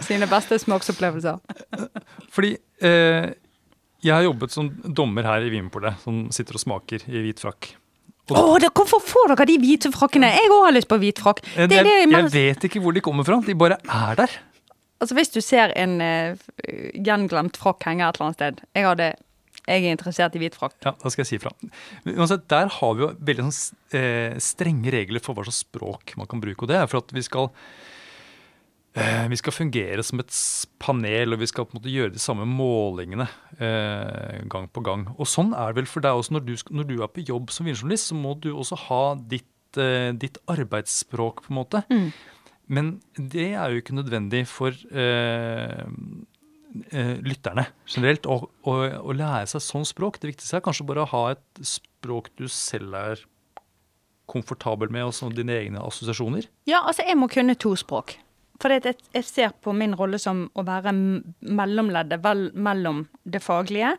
sine 0.04 0.28
beste 0.32 0.60
smaksopplevelser. 0.64 1.40
Fordi 2.34 2.56
eh, 2.88 3.32
jeg 4.04 4.16
har 4.16 4.26
jobbet 4.30 4.56
som 4.56 4.72
dommer 4.84 5.28
her 5.28 5.44
i 5.44 5.52
Vinmonopolet, 5.52 6.00
som 6.04 6.26
sitter 6.36 6.60
og 6.60 6.64
smaker 6.64 7.04
i 7.12 7.28
hvit 7.28 7.44
frakk. 7.44 7.74
Å, 8.32 8.60
det- 8.64 8.72
hvorfor 8.72 9.02
får 9.04 9.34
dere 9.36 9.46
de 9.50 9.58
hvite 9.60 9.92
frakkene? 9.92 10.30
Jeg 10.32 10.48
òg 10.50 10.64
har 10.70 10.72
lyst 10.78 10.88
på 10.88 10.98
hvit 11.02 11.20
frakk. 11.20 11.42
Eh, 11.58 11.68
Det, 11.68 11.82
det, 11.84 11.92
jeg, 11.92 12.10
jeg 12.12 12.32
vet 12.32 12.64
ikke 12.70 12.80
hvor 12.82 12.94
de 12.96 13.02
kommer 13.04 13.26
fra, 13.28 13.42
de 13.44 13.54
bare 13.60 13.78
er 13.84 14.16
der. 14.16 14.32
altså, 15.04 15.16
hvis 15.18 15.34
du 15.34 15.42
ser 15.44 15.74
en 15.76 16.00
uh, 16.00 16.36
gjenglemt 16.96 17.58
frakk 17.60 17.84
henge 17.90 18.08
et 18.08 18.16
eller 18.16 18.30
annet 18.30 18.40
sted 18.40 18.62
jeg, 18.74 18.86
hadde, 18.88 19.10
jeg 19.68 19.84
er 19.84 19.92
interessert 19.92 20.36
i 20.36 20.40
hvit 20.40 20.56
frakk. 20.56 20.76
Ja, 20.86 20.94
da 21.04 21.10
skal 21.12 21.24
jeg 21.26 21.32
si 21.34 21.36
ifra. 21.42 21.52
Uansett, 22.16 22.48
der 22.52 22.68
har 22.80 22.94
vi 22.96 23.04
jo 23.04 23.12
veldig 23.20 23.46
sånn, 23.50 23.78
eh, 24.00 24.38
strenge 24.40 24.92
regler 24.96 25.20
for 25.24 25.36
hva 25.36 25.44
slags 25.48 25.64
språk 25.68 26.16
man 26.20 26.28
kan 26.32 26.40
bruke. 26.44 26.64
Og 26.64 26.72
det 26.72 26.80
er 26.80 26.88
for 26.88 27.04
at 27.04 27.12
vi 27.16 27.24
skal 27.24 27.50
eh, 27.52 27.93
vi 28.94 29.38
skal 29.40 29.56
fungere 29.56 30.04
som 30.06 30.22
et 30.22 30.34
panel, 30.82 31.34
og 31.34 31.42
vi 31.42 31.48
skal 31.50 31.66
på 31.66 31.74
en 31.74 31.80
måte 31.80 31.94
gjøre 31.94 32.14
de 32.14 32.22
samme 32.22 32.46
målingene 32.46 33.26
eh, 33.58 34.44
gang 34.52 34.68
på 34.70 34.84
gang. 34.86 35.08
Og 35.18 35.26
sånn 35.30 35.56
er 35.58 35.72
det 35.74 35.82
vel 35.82 35.90
for 35.90 36.06
deg 36.06 36.20
også 36.20 36.36
når 36.36 36.46
du, 36.46 36.54
når 36.70 36.90
du 36.92 36.94
er 37.02 37.10
på 37.10 37.26
jobb 37.26 37.50
som 37.54 37.66
vinjournalist, 37.66 38.12
så 38.12 38.18
må 38.20 38.36
du 38.44 38.52
også 38.54 38.78
ha 38.86 39.02
ditt, 39.18 39.50
eh, 39.82 40.12
ditt 40.14 40.38
arbeidsspråk, 40.52 41.42
på 41.48 41.54
en 41.54 41.58
måte. 41.58 41.82
Men 42.70 42.94
det 43.18 43.50
er 43.58 43.74
jo 43.74 43.82
ikke 43.82 43.98
nødvendig 43.98 44.46
for 44.48 44.78
eh, 44.94 45.84
eh, 46.94 47.16
lytterne 47.26 47.66
generelt. 47.90 48.30
Å, 48.30 48.40
å, 48.46 48.76
å 49.10 49.16
lære 49.18 49.50
seg 49.52 49.66
sånn 49.66 49.90
språk. 49.90 50.22
Det 50.22 50.36
viktigste 50.36 50.62
er 50.62 50.66
kanskje 50.70 50.88
bare 50.88 51.08
å 51.08 51.12
ha 51.12 51.24
et 51.34 51.66
språk 51.66 52.30
du 52.40 52.46
selv 52.48 52.96
er 53.00 53.26
komfortabel 54.32 54.94
med, 54.94 55.10
og 55.10 55.18
sånn 55.18 55.34
dine 55.36 55.58
egne 55.58 55.82
assosiasjoner. 55.84 56.48
Ja, 56.70 56.86
altså, 56.86 57.04
jeg 57.04 57.18
må 57.20 57.28
kunne 57.32 57.58
to 57.60 57.74
språk. 57.80 58.16
For 58.62 58.74
jeg, 58.74 58.96
jeg 59.16 59.26
ser 59.26 59.54
på 59.64 59.74
min 59.76 59.96
rolle 59.98 60.20
som 60.22 60.46
å 60.54 60.66
være 60.66 60.94
mellomleddet 60.94 62.54
mellom 62.54 63.06
det 63.24 63.42
faglige 63.44 63.96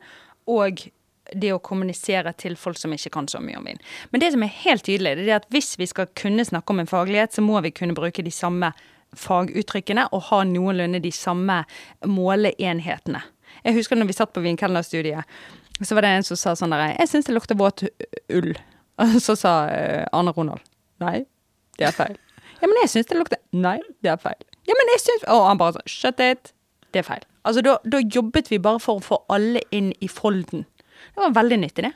og 0.50 0.84
det 1.32 1.50
å 1.54 1.60
kommunisere 1.64 2.34
til 2.36 2.56
folk 2.60 2.78
som 2.78 2.92
ikke 2.94 3.12
kan 3.14 3.28
så 3.30 3.40
mye 3.42 3.58
om 3.58 3.68
vin. 3.68 3.80
Men 4.12 4.22
det 4.22 4.32
som 4.34 4.44
er 4.44 4.52
helt 4.64 4.84
tydelig, 4.86 5.16
det 5.18 5.30
er 5.30 5.40
at 5.40 5.48
hvis 5.52 5.74
vi 5.80 5.88
skal 5.88 6.10
kunne 6.16 6.44
snakke 6.44 6.74
om 6.74 6.82
en 6.82 6.90
faglighet, 6.90 7.34
så 7.34 7.44
må 7.44 7.60
vi 7.64 7.72
kunne 7.74 7.96
bruke 7.96 8.24
de 8.24 8.32
samme 8.34 8.70
faguttrykkene 9.18 10.08
og 10.12 10.26
ha 10.30 10.42
noenlunde 10.48 11.00
de 11.02 11.12
samme 11.14 11.62
måleenhetene. 12.06 13.22
Jeg 13.64 13.78
husker 13.78 13.98
når 13.98 14.10
vi 14.10 14.18
satt 14.18 14.34
på 14.34 14.42
vinkelnerstudiet, 14.44 15.24
så 15.82 15.96
var 15.96 16.06
det 16.06 16.12
en 16.14 16.26
som 16.26 16.38
sa 16.38 16.54
sånn 16.58 16.74
der 16.74 16.92
Jeg 16.92 17.10
syns 17.10 17.26
det 17.26 17.34
lukter 17.34 17.58
våt 17.58 17.86
ull. 18.30 18.52
Og 19.02 19.16
så 19.22 19.34
sa 19.38 19.54
eh, 19.72 20.04
Arne 20.14 20.34
Ronald 20.36 20.62
nei, 21.02 21.24
det 21.78 21.88
er 21.88 21.96
feil. 21.96 22.18
Ja, 22.64 22.68
men 22.70 22.78
jeg 22.80 22.90
syns 22.94 23.10
det 23.10 23.18
lukter 23.20 23.40
Nei, 23.52 23.76
det 24.02 24.08
er 24.14 24.20
feil. 24.22 24.40
Ja, 24.64 24.72
men 24.78 24.88
jeg 24.94 25.02
syns 25.04 25.24
Og 25.28 25.42
han 25.50 25.58
bare 25.60 25.74
sånn 25.76 25.90
Shut 25.92 26.20
it. 26.24 26.52
Det 26.94 27.02
er 27.02 27.06
feil. 27.08 27.24
Altså, 27.44 27.60
da, 27.66 27.74
da 27.84 27.98
jobbet 28.00 28.48
vi 28.48 28.56
bare 28.62 28.80
for 28.80 28.96
å 29.00 29.04
få 29.04 29.18
alle 29.34 29.60
inn 29.74 29.90
i 30.00 30.08
folden. 30.08 30.62
Det 31.12 31.20
var 31.20 31.34
veldig 31.36 31.58
nyttig, 31.60 31.84
det. 31.84 31.92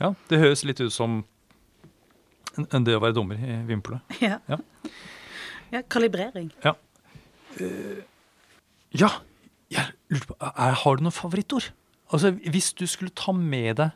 Ja, 0.00 0.14
Det 0.30 0.38
høres 0.40 0.62
litt 0.64 0.80
ut 0.80 0.92
som 0.94 1.18
en- 2.56 2.68
en 2.72 2.84
det 2.84 2.94
å 2.96 3.00
være 3.02 3.14
dommer 3.18 3.36
i 3.36 3.58
Vimpelet. 3.68 4.00
Ja. 4.22 4.38
Ja. 4.48 4.56
ja, 5.72 5.82
kalibrering. 5.90 6.48
Ja. 6.64 6.72
Uh, 7.60 8.00
ja, 8.96 9.10
jeg 9.70 9.92
lurte 10.08 10.26
på 10.30 10.36
er, 10.40 10.72
Har 10.84 10.96
du 10.96 11.02
noen 11.04 11.12
favorittord? 11.12 11.70
Altså, 12.12 12.30
Hvis 12.30 12.72
du 12.78 12.86
skulle 12.86 13.10
ta 13.10 13.32
med 13.32 13.76
deg 13.76 13.90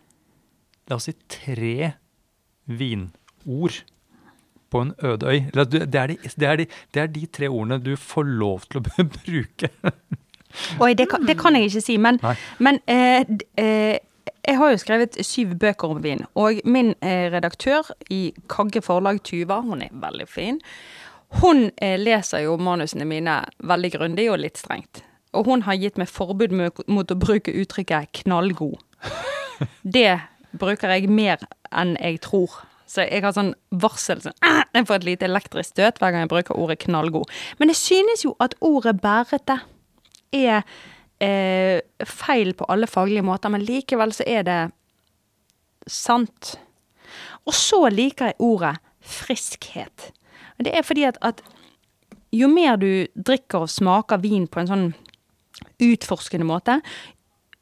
la 0.91 0.97
oss 0.97 1.05
si 1.09 1.15
tre 1.29 1.95
vinord 2.67 3.81
på 4.71 4.83
en 4.85 4.95
øde 5.03 5.29
øy? 5.29 5.39
Det, 5.55 5.61
er 5.61 6.07
de, 6.07 6.19
det, 6.27 6.49
er 6.49 6.57
de, 6.57 6.67
det 6.95 7.03
er 7.03 7.13
de 7.13 7.27
tre 7.27 7.49
ordene 7.49 7.79
du 7.83 7.95
får 7.97 8.29
lov 8.43 8.67
til 8.71 8.83
å 8.83 9.07
bruke. 9.19 9.71
Oi, 10.81 10.93
det 10.97 11.09
kan, 11.11 11.27
det 11.29 11.39
kan 11.39 11.57
jeg 11.57 11.71
ikke 11.71 11.85
si, 11.85 11.97
men, 12.01 12.21
men 12.59 12.81
eh, 12.89 13.27
eh, 13.61 13.99
jeg 14.47 14.59
har 14.61 14.71
jo 14.71 14.79
skrevet 14.81 15.19
syv 15.27 15.57
bøker 15.61 15.91
om 15.91 16.03
vin, 16.05 16.23
og 16.39 16.61
min 16.65 16.95
eh, 17.03 17.27
redaktør 17.33 17.91
i 18.11 18.31
Kagge 18.51 18.83
forlag, 18.83 19.21
Tuva, 19.27 19.61
hun 19.67 19.83
er 19.83 19.93
veldig 19.93 20.29
fin, 20.31 20.61
hun 21.43 21.71
eh, 21.83 21.99
leser 21.99 22.45
jo 22.47 22.57
manusene 22.57 23.07
mine 23.09 23.41
veldig 23.67 23.91
grundig 23.97 24.29
og 24.31 24.41
litt 24.45 24.61
strengt. 24.61 25.03
Og 25.37 25.51
hun 25.51 25.67
har 25.67 25.77
gitt 25.77 25.99
meg 26.01 26.09
forbud 26.09 26.55
mot, 26.55 26.81
mot 26.89 27.11
å 27.11 27.19
bruke 27.19 27.53
uttrykket 27.53 28.23
'knallgod'. 28.23 28.81
Det 29.97 30.21
bruker 30.57 30.95
jeg 30.95 31.11
mer 31.11 31.43
enn 31.73 31.97
jeg 32.01 32.23
tror. 32.25 32.63
Så 32.87 33.03
jeg 33.07 33.25
har 33.25 33.35
sånn 33.35 33.55
varsel 33.75 34.21
sånn, 34.23 34.37
«Ah!» 34.47 34.63
Jeg 34.77 34.87
får 34.87 35.01
et 35.01 35.07
lite 35.09 35.27
elektrisk 35.27 35.73
støt 35.73 35.99
hver 36.01 36.13
gang 36.13 36.27
jeg 36.27 36.31
bruker 36.31 36.59
ordet 36.59 36.79
'knallgod'. 36.83 37.31
Men 37.59 37.73
jeg 37.73 37.77
synes 37.81 38.25
jo 38.25 38.37
at 38.41 38.55
ordet 38.61 39.01
'bærete' 39.01 39.61
er 40.33 40.63
eh, 41.21 41.81
feil 42.05 42.53
på 42.55 42.67
alle 42.69 42.87
faglige 42.87 43.25
måter, 43.25 43.49
men 43.49 43.65
likevel 43.65 44.13
så 44.13 44.25
er 44.27 44.43
det 44.43 44.61
sant. 45.87 46.59
Og 47.47 47.55
så 47.55 47.89
liker 47.89 48.33
jeg 48.33 48.41
ordet 48.43 48.77
friskhet. 49.01 50.13
Det 50.59 50.73
er 50.75 50.83
fordi 50.83 51.05
at, 51.05 51.19
at 51.23 51.43
jo 52.33 52.49
mer 52.49 52.77
du 52.77 53.07
drikker 53.15 53.65
og 53.65 53.71
smaker 53.71 54.21
vin 54.23 54.47
på 54.49 54.61
en 54.61 54.71
sånn 54.71 54.87
utforskende 55.81 56.47
måte, 56.49 56.81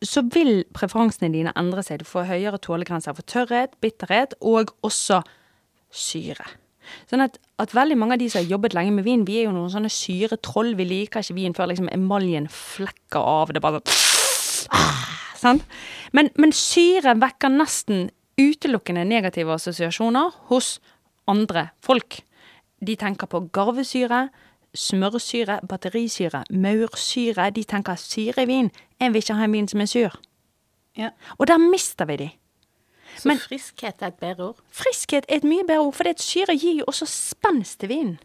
så 0.07 0.25
vil 0.35 0.65
preferansene 0.77 1.33
dine 1.33 1.55
endre 1.59 1.85
seg. 1.85 2.03
Du 2.03 2.09
får 2.09 2.29
høyere 2.29 2.61
tålegrenser 2.63 3.17
for 3.17 3.27
tørrhet, 3.29 3.75
bitterhet 3.85 4.37
og 4.41 4.75
også 4.85 5.23
syre. 5.95 6.47
Sånn 7.09 7.25
at, 7.25 7.39
at 7.63 7.73
veldig 7.75 7.97
mange 7.99 8.17
av 8.17 8.21
de 8.21 8.29
som 8.31 8.43
har 8.43 8.51
jobbet 8.51 8.75
lenge 8.77 8.93
med 8.97 9.07
vin, 9.07 9.25
vi 9.27 9.41
er 9.41 9.49
jo 9.49 9.55
noen 9.55 9.73
sånne 9.73 9.93
syretroll. 9.93 10.75
Vi 10.79 10.87
liker 10.89 11.25
ikke 11.25 11.37
vin 11.39 11.57
før 11.57 11.71
liksom 11.73 11.89
emaljen 11.93 12.49
flekker 12.53 13.21
av. 13.21 13.53
Det 13.53 13.61
er 13.61 13.65
bare 13.65 13.81
sånn 13.89 14.77
ah, 14.77 15.07
sant? 15.41 15.65
Men, 16.17 16.31
men 16.41 16.53
syre 16.57 17.17
vekker 17.21 17.53
nesten 17.53 18.09
utelukkende 18.41 19.05
negative 19.07 19.55
assosiasjoner 19.55 20.35
hos 20.51 20.79
andre 21.31 21.69
folk. 21.85 22.21
De 22.85 22.97
tenker 23.01 23.31
på 23.31 23.47
garvesyre, 23.55 24.27
smørsyre, 24.75 25.61
batterisyre, 25.69 26.45
maursyre. 26.51 27.51
De 27.55 27.65
tenker 27.65 27.97
syre 28.01 28.43
i 28.43 28.49
vin. 28.51 28.71
Jeg 29.01 29.13
vil 29.13 29.23
ikke 29.23 29.35
ha 29.39 29.45
en 29.49 29.53
vin 29.53 29.69
som 29.69 29.81
er 29.85 29.91
sur. 29.91 30.21
Ja. 30.97 31.11
Og 31.39 31.47
der 31.51 31.59
mister 31.59 32.05
vi 32.07 32.17
de. 32.17 32.31
Så 33.19 33.29
Men- 33.29 33.39
friskhet 33.39 34.03
er 34.03 34.07
et 34.07 34.15
bedre 34.21 34.45
ord. 34.49 34.57
Friskhet 34.73 35.25
er 35.29 35.37
et 35.37 35.45
mye 35.45 35.65
bedre 35.67 35.81
ord, 35.87 35.95
for 35.95 36.05
det 36.05 36.21
syre 36.21 36.57
gir 36.59 36.79
jo 36.81 36.85
også 36.89 37.07
spenst 37.07 37.81
til 37.81 37.89
vinen. 37.89 38.19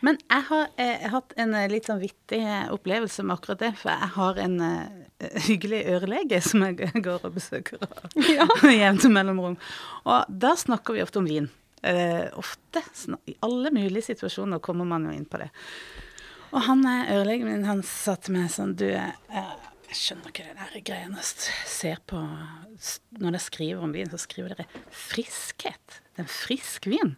Men 0.00 0.18
jeg 0.30 0.42
har 0.48 0.68
eh, 0.78 1.04
hatt 1.12 1.32
en 1.38 1.54
eh, 1.54 1.68
litt 1.70 1.86
sånn 1.86 2.00
vittig 2.00 2.40
eh, 2.42 2.68
opplevelse 2.72 3.22
med 3.22 3.36
akkurat 3.36 3.60
det. 3.60 3.70
For 3.78 3.92
jeg 3.92 4.08
har 4.16 4.38
en 4.42 4.56
eh, 4.60 5.38
hyggelig 5.48 5.82
ørelege 5.86 6.40
som 6.44 6.64
jeg 6.66 6.90
går 7.06 7.24
og 7.24 7.34
besøker 7.36 7.78
med 8.16 8.76
jevnt 8.80 9.06
mellomrom. 9.12 9.56
Og 10.04 10.24
da 10.28 10.54
snakker 10.56 10.96
vi 10.96 11.04
ofte 11.04 11.20
om 11.22 11.28
vin. 11.28 11.48
Eh, 11.86 12.38
ofte. 12.38 12.82
I 13.24 13.36
alle 13.40 13.70
mulige 13.70 14.02
situasjoner 14.02 14.58
kommer 14.58 14.84
man 14.84 15.04
jo 15.06 15.12
inn 15.14 15.26
på 15.30 15.38
det. 15.38 15.52
Og 16.50 16.64
han 16.66 16.82
eh, 16.88 17.12
ørelegen 17.14 17.46
min, 17.46 17.66
han 17.68 17.84
sa 17.86 18.16
til 18.18 18.34
meg 18.34 18.48
sånn 18.50 18.74
Du, 18.78 18.88
eh, 18.90 19.52
jeg 19.86 19.98
skjønner 20.00 20.32
ikke 20.32 20.48
det 20.48 20.56
der 20.58 20.82
greiene 20.88 21.22
ser 21.22 22.00
på 22.10 22.18
Når 22.18 23.28
dere 23.28 23.42
skriver 23.44 23.86
om 23.86 23.94
vin, 23.94 24.10
så 24.10 24.18
skriver 24.18 24.56
dere 24.56 24.82
friskhet. 24.90 26.00
Det 26.10 26.24
er 26.24 26.26
en 26.26 26.32
frisk 26.32 26.90
vin. 26.90 27.14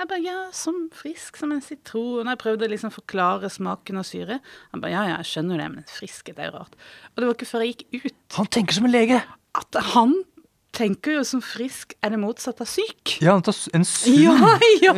Jeg 0.00 0.08
bare, 0.08 0.24
ja, 0.24 0.38
som 0.56 0.86
frisk 0.96 1.40
som 1.40 1.52
en 1.52 1.64
sitron. 1.64 2.28
Jeg 2.28 2.40
prøvde 2.40 2.68
å 2.68 2.72
liksom 2.72 2.92
forklare 2.92 3.48
smaken 3.52 4.00
og 4.00 4.08
syre. 4.08 4.40
Han 4.74 4.84
bare, 4.84 4.94
ja, 4.94 5.08
ja, 5.08 5.18
jeg 5.20 5.32
skjønner 5.32 5.64
det, 5.64 5.72
men 5.78 5.90
friskhet 5.92 6.40
er 6.40 6.52
jo 6.52 6.58
rart. 6.60 6.76
Og 7.12 7.20
det 7.20 7.28
var 7.28 7.36
ikke 7.36 7.52
før 7.54 7.64
jeg 7.64 7.76
gikk 7.76 8.08
ut 8.10 8.40
Han 8.40 8.52
tenker 8.52 8.76
som 8.76 8.88
en 8.88 8.98
lege! 8.98 9.20
at 9.58 9.78
han 9.94 10.12
tenker 10.76 11.16
jo 11.18 11.22
som 11.26 11.40
frisk 11.42 11.94
er 12.02 12.12
det 12.14 12.18
motsatte 12.22 12.62
av 12.62 12.68
syk. 12.70 13.16
Ja, 13.24 13.34
en 13.74 13.84
sunn 13.84 14.14
ja! 14.14 14.92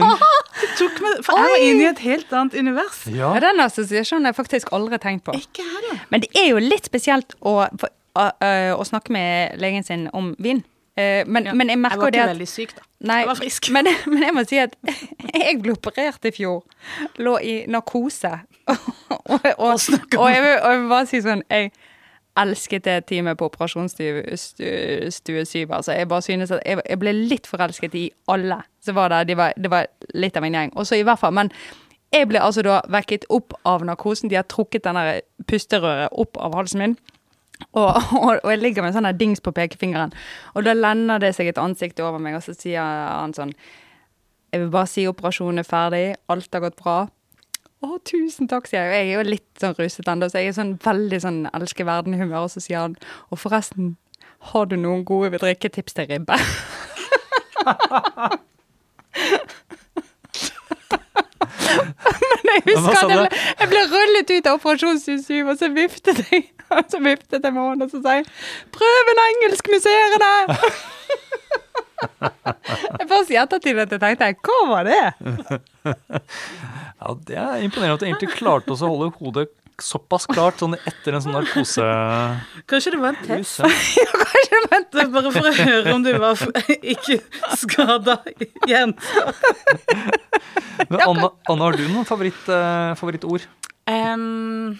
Det 0.60 0.68
tok 0.78 0.98
meg, 1.04 1.22
for 1.24 1.38
jeg 1.40 1.52
var 1.54 1.62
inne 1.64 1.84
i 1.86 1.88
et 1.90 2.02
helt 2.04 2.32
annet 2.36 2.54
univers. 2.60 2.98
Ja. 3.08 3.30
Ja, 3.36 3.40
Den 3.46 3.62
assosiasjonen 3.64 4.26
har 4.28 4.34
jeg 4.34 4.40
faktisk 4.42 4.72
aldri 4.76 4.98
tenkt 5.02 5.24
på. 5.28 5.34
Ikke 5.38 5.64
heller. 5.64 6.02
Men 6.12 6.24
det 6.24 6.28
er 6.38 6.50
jo 6.52 6.60
litt 6.62 6.86
spesielt 6.90 7.32
å, 7.40 7.54
å, 7.64 7.88
å- 8.18 8.76
å 8.76 8.84
snakke 8.84 9.14
med 9.16 9.56
legen 9.62 9.84
sin 9.86 10.08
om 10.12 10.34
vin. 10.38 10.60
Eh, 10.96 11.22
men, 11.24 11.46
Ja. 11.48 11.54
men 11.56 11.68
jeg 11.72 11.78
Jeg 11.78 11.80
merker 11.80 11.96
var 12.02 12.10
jo 12.10 12.10
det 12.12 12.18
ikke 12.20 12.28
at 12.28 12.34
veldig 12.36 12.48
syk, 12.52 12.74
da. 12.76 12.82
Nei, 13.08 13.18
Jeg 13.22 13.26
var 13.32 13.38
frisk. 13.40 13.70
Men, 13.72 13.88
men 14.12 14.22
jeg 14.22 14.34
må 14.36 14.44
si 14.46 14.58
at 14.60 14.76
jeg 15.34 15.62
ble 15.62 15.72
operert 15.72 16.28
i 16.28 16.30
fjor. 16.36 16.60
Lå 17.18 17.38
i 17.40 17.54
narkose. 17.66 18.34
og, 18.68 18.76
og, 19.26 19.40
og, 19.56 19.72
og, 19.72 20.28
jeg, 20.28 20.42
vil, 20.44 20.52
og 20.60 20.68
jeg 20.68 20.78
vil 20.82 20.88
bare 20.92 21.06
si 21.10 21.18
sånn 21.24 21.40
Jeg 21.50 21.72
elsket 22.38 22.84
det 22.84 22.96
teamet 23.10 23.38
på 23.38 23.46
operasjonsstue 23.50 25.44
7. 25.44 25.66
Altså, 25.70 25.92
jeg 25.92 26.08
bare 26.08 26.22
synes 26.22 26.50
at 26.50 26.62
jeg, 26.66 26.80
jeg 26.88 26.98
ble 26.98 27.12
litt 27.12 27.46
forelsket 27.46 27.94
i 27.98 28.10
alle 28.32 28.62
som 28.80 28.96
var 28.96 29.12
der. 29.12 29.24
De 29.28 29.36
var, 29.36 29.52
det 29.56 29.70
var 29.70 29.88
litt 30.14 30.36
av 30.36 30.46
en 30.46 30.56
gjeng. 30.56 30.72
Også 30.76 30.96
i 30.96 31.04
hvert 31.06 31.20
fall, 31.20 31.34
men 31.36 31.52
jeg 32.12 32.28
ble 32.28 32.40
altså 32.44 32.64
da 32.64 32.80
vekket 32.92 33.24
opp 33.32 33.54
av 33.68 33.84
narkosen. 33.88 34.30
De 34.32 34.36
har 34.36 34.48
trukket 34.48 34.84
denne 34.84 35.20
pusterøret 35.48 36.12
opp 36.12 36.36
av 36.40 36.56
halsen 36.56 36.82
min. 36.82 36.96
Og, 37.70 37.88
og, 38.22 38.40
og 38.42 38.50
jeg 38.50 38.60
ligger 38.60 38.84
med 38.84 38.92
en 38.92 39.00
sånn 39.00 39.18
dings 39.20 39.44
på 39.44 39.54
pekefingeren. 39.56 40.12
Og 40.56 40.66
da 40.66 40.76
lender 40.76 41.22
det 41.22 41.34
seg 41.36 41.52
et 41.52 41.60
ansikt 41.60 42.00
over 42.04 42.20
meg, 42.22 42.36
og 42.38 42.44
så 42.44 42.56
sier 42.56 42.82
han 42.82 43.34
sånn 43.36 43.54
Jeg 44.52 44.60
vil 44.60 44.72
bare 44.72 44.90
si 44.90 45.06
operasjonen 45.08 45.62
er 45.62 45.68
ferdig. 45.68 46.06
Alt 46.32 46.52
har 46.52 46.64
gått 46.66 46.80
bra. 46.80 46.96
Å, 47.82 47.96
tusen 48.06 48.46
takk, 48.50 48.68
sier 48.70 48.86
jeg. 48.86 48.92
Jeg 48.94 49.08
er 49.08 49.16
jo 49.16 49.22
litt 49.26 49.58
sånn 49.58 49.74
ruset 49.78 50.08
ennå, 50.08 50.28
så 50.30 50.38
jeg 50.38 50.52
er 50.52 50.58
sånn 50.58 50.76
veldig 50.84 51.18
sånn 51.24 51.40
elsker 51.50 51.88
verden-humør. 51.88 52.46
Og 52.46 52.52
så 52.54 52.62
sier 52.62 52.84
han 52.84 52.94
Og 53.34 53.40
forresten, 53.42 53.96
har 54.52 54.70
du 54.70 54.76
noen 54.78 55.04
gode 55.06 55.38
drikketips 55.38 55.98
til 55.98 56.06
ribbe? 56.10 56.38
Men 62.42 62.50
jeg 62.52 62.62
husker 62.66 62.96
at 62.98 63.10
jeg 63.10 63.18
ble, 63.18 63.28
jeg 63.60 63.68
ble 63.70 63.82
rullet 63.90 64.32
ut 64.32 64.48
av 64.50 64.58
operasjonshuset, 64.58 65.42
og 65.46 65.58
så 65.58 65.70
viftet 65.74 66.22
jeg 66.30 66.48
og 66.76 66.88
så 66.90 66.98
viftet 67.02 67.44
jeg 67.44 67.52
med 67.54 67.62
hånden 67.62 67.86
og 67.86 67.90
så 67.92 68.02
sa 68.04 68.16
jeg 68.18 68.26
'Prøv 68.74 69.12
en 69.12 69.22
engelskmuseerne!' 69.28 71.21
Jeg 72.02 73.08
Først 73.08 73.32
i 73.32 73.38
ettertid 73.40 73.80
at 73.82 73.90
jeg 73.96 74.00
tenkte 74.00 74.32
'Hva 74.42 74.60
var 74.70 74.84
det?' 74.88 75.60
Ja, 77.02 77.14
Det 77.26 77.36
er 77.36 77.64
imponerende 77.64 77.94
at 77.98 78.00
du 78.00 78.06
egentlig 78.06 78.30
klarte 78.36 78.70
også 78.72 78.86
å 78.86 78.94
holde 78.94 79.12
hodet 79.18 79.48
såpass 79.82 80.26
klart 80.30 80.60
sånn 80.62 80.76
etter 80.76 81.16
en 81.16 81.24
sånn 81.24 81.34
narkose... 81.34 81.86
Kanskje 82.70 82.92
det 82.94 83.00
var 83.02 83.16
en 83.16 83.26
test? 83.26 83.62
Ja. 83.62 84.06
Kanskje 84.22 84.52
det 84.52 84.60
var 84.68 84.84
Det 84.92 85.02
er 85.02 85.10
bare 85.14 85.32
for 85.34 85.48
å 85.48 85.54
høre 85.56 85.94
om 85.96 86.04
du 86.04 86.12
var 86.22 86.44
ikke 86.94 87.18
skada 87.58 88.18
igjen. 88.36 88.94
Men 90.88 91.00
Anna, 91.00 91.32
Anna, 91.48 91.64
har 91.64 91.78
du 91.78 91.84
noen 91.88 92.06
favoritt, 92.08 92.46
eh, 92.52 92.92
favorittord? 93.00 93.48
Um, 93.90 94.78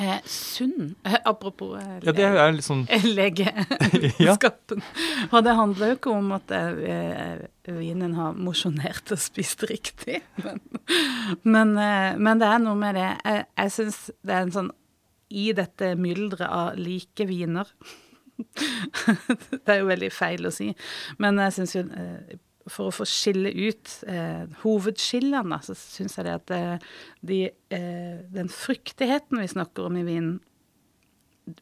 eh, 0.00 0.18
sunn 0.24 0.94
eh, 1.04 1.18
Apropos 1.28 1.76
eh, 1.78 1.98
Ja, 2.06 2.14
det 2.14 2.26
er 2.28 2.54
litt 2.54 2.66
sånn 2.66 2.86
Ja. 4.26 4.36
Og 4.38 5.44
det 5.44 5.54
handler 5.58 5.92
jo 5.92 5.98
ikke 5.98 6.14
om 6.14 6.32
at 6.36 6.52
eh, 6.54 7.44
vinen 7.68 8.16
har 8.18 8.36
mosjonert 8.38 9.12
og 9.14 9.20
spist 9.20 9.64
riktig, 9.68 10.22
men, 10.44 10.60
men, 11.44 11.76
eh, 11.82 12.18
men 12.18 12.40
det 12.40 12.48
er 12.48 12.62
noe 12.64 12.78
med 12.78 12.96
det. 12.98 13.08
Jeg, 13.24 13.46
jeg 13.60 13.74
syns 13.76 14.02
det 14.22 14.36
er 14.36 14.46
en 14.46 14.54
sånn 14.54 14.74
I 15.28 15.50
dette 15.56 15.94
mylderet 16.00 16.48
av 16.48 16.78
like 16.80 17.26
viner 17.28 17.68
Det 18.38 19.72
er 19.72 19.80
jo 19.80 19.88
veldig 19.88 20.12
feil 20.14 20.46
å 20.46 20.52
si, 20.54 20.68
men 21.18 21.40
jeg 21.42 21.56
syns 21.56 21.74
jo 21.74 21.82
eh, 21.90 22.38
for 22.72 22.88
å 22.88 22.94
få 22.94 23.06
skille 23.08 23.50
ut 23.52 23.94
eh, 24.10 24.44
hovedskillene, 24.62 25.60
så 25.64 25.76
syns 25.78 26.18
jeg 26.18 26.26
det 26.28 26.36
at 26.36 26.52
eh, 26.54 26.86
de, 27.30 27.40
eh, 27.74 28.18
den 28.34 28.50
fruktigheten 28.52 29.40
vi 29.42 29.50
snakker 29.50 29.88
om 29.88 29.98
i 30.00 30.06
vinen 30.06 30.38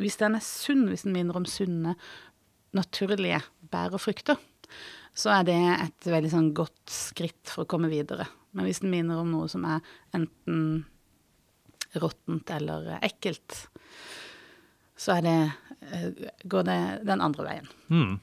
Hvis 0.00 0.18
den 0.18 0.34
er 0.34 0.42
sunn, 0.42 0.88
hvis 0.90 1.06
den 1.06 1.14
minner 1.14 1.36
om 1.38 1.46
sunne, 1.46 1.94
naturlige 2.74 3.38
bær 3.70 3.94
og 3.94 4.02
frukter, 4.02 4.40
så 5.16 5.30
er 5.38 5.46
det 5.48 5.60
et 5.76 6.08
veldig 6.10 6.32
sånn 6.32 6.48
godt 6.56 6.90
skritt 6.92 7.48
for 7.48 7.64
å 7.64 7.70
komme 7.70 7.88
videre. 7.88 8.26
Men 8.52 8.66
hvis 8.66 8.82
den 8.82 8.92
minner 8.92 9.22
om 9.22 9.30
noe 9.30 9.46
som 9.48 9.64
er 9.68 9.84
enten 10.16 10.84
råttent 11.96 12.50
eller 12.56 12.96
ekkelt, 12.98 13.62
så 14.96 15.20
det, 15.20 15.52
eh, 15.92 16.10
går 16.44 16.62
det 16.62 16.80
den 17.04 17.20
andre 17.20 17.44
veien. 17.44 17.68
Mm. 17.88 18.18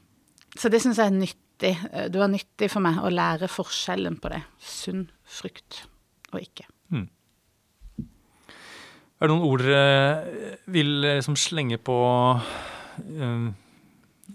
Så 0.57 0.69
det 0.69 0.81
syns 0.81 0.97
jeg 0.97 1.09
er 1.09 1.17
nyttig. 1.63 1.89
Eh, 1.93 2.10
Det 2.10 2.19
var 2.19 2.28
nyttig 2.28 2.69
for 2.71 2.82
meg 2.82 2.99
å 2.99 3.10
lære 3.10 3.47
forskjellen 3.47 4.19
på 4.21 4.30
det. 4.30 4.43
Sunn 4.60 5.10
frukt 5.23 5.86
og 6.34 6.41
ikke. 6.41 6.67
Er 9.23 9.28
det 9.30 9.36
noen 9.38 9.45
ord 9.47 9.62
dere 9.63 10.58
vil 10.67 10.99
liksom 10.99 11.38
slenge 11.39 11.78
på 11.80 11.95
eh, 12.99 13.45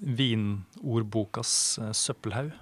vinordbokas 0.01 1.51
eh, 1.83 1.93
søppelhaug? 1.93 2.55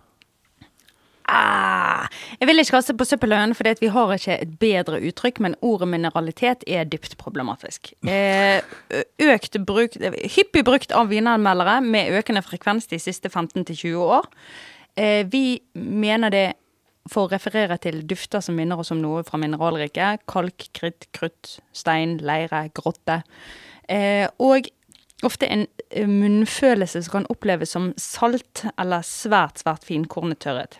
Ah, 1.26 2.06
jeg 2.38 2.46
vil 2.46 2.62
ikke 2.62 2.76
kaste 2.76 2.94
på 2.94 3.04
søppelhaugen, 3.08 3.54
for 3.58 3.66
vi 3.80 3.88
har 3.90 4.12
ikke 4.14 4.36
et 4.44 4.52
bedre 4.62 5.00
uttrykk, 5.08 5.40
men 5.42 5.56
ordet 5.58 5.88
mineralitet 5.90 6.62
er 6.70 6.86
dypt 6.86 7.16
problematisk. 7.18 7.90
Eh, 8.06 8.62
økt 9.26 9.58
bruk, 9.66 9.98
hyppig 10.36 10.62
brukt 10.66 10.94
av 10.94 11.10
vinanmeldere 11.10 11.80
med 11.82 12.14
økende 12.14 12.44
frekvens 12.46 12.86
de 12.92 13.00
siste 13.02 13.28
15-20 13.32 13.98
år. 13.98 14.30
Eh, 14.96 15.26
vi 15.26 15.58
mener 15.74 16.30
det 16.30 16.46
for 17.10 17.26
å 17.26 17.34
referere 17.34 17.78
til 17.82 18.00
dufter 18.06 18.42
som 18.42 18.56
minner 18.58 18.78
oss 18.78 18.92
om 18.94 19.02
noe 19.02 19.26
fra 19.26 19.38
mineralriket. 19.42 20.22
Kalk, 20.30 20.70
kritt, 20.74 21.08
krutt, 21.14 21.58
stein, 21.74 22.18
leire, 22.22 22.68
grotte. 22.74 23.22
Eh, 23.90 24.26
og 24.38 24.70
ofte 25.26 25.48
en 25.50 25.66
munnfølelse 26.06 27.02
som 27.02 27.18
kan 27.18 27.30
oppleves 27.32 27.72
som 27.74 27.92
salt 27.98 28.66
eller 28.76 29.06
svært, 29.06 29.62
svært 29.62 29.86
finkornet 29.86 30.42
tørrhet. 30.44 30.78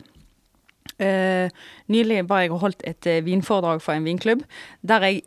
Uh, 1.01 1.51
nylig 1.92 2.22
var 2.31 2.44
jeg 2.44 2.55
og 2.55 2.62
holdt 2.62 2.87
et 2.88 3.09
uh, 3.11 3.25
vinforedrag 3.27 3.83
for 3.85 3.96
en 3.96 4.07
vinklubb, 4.07 4.46
der 4.83 5.11
jeg 5.11 5.25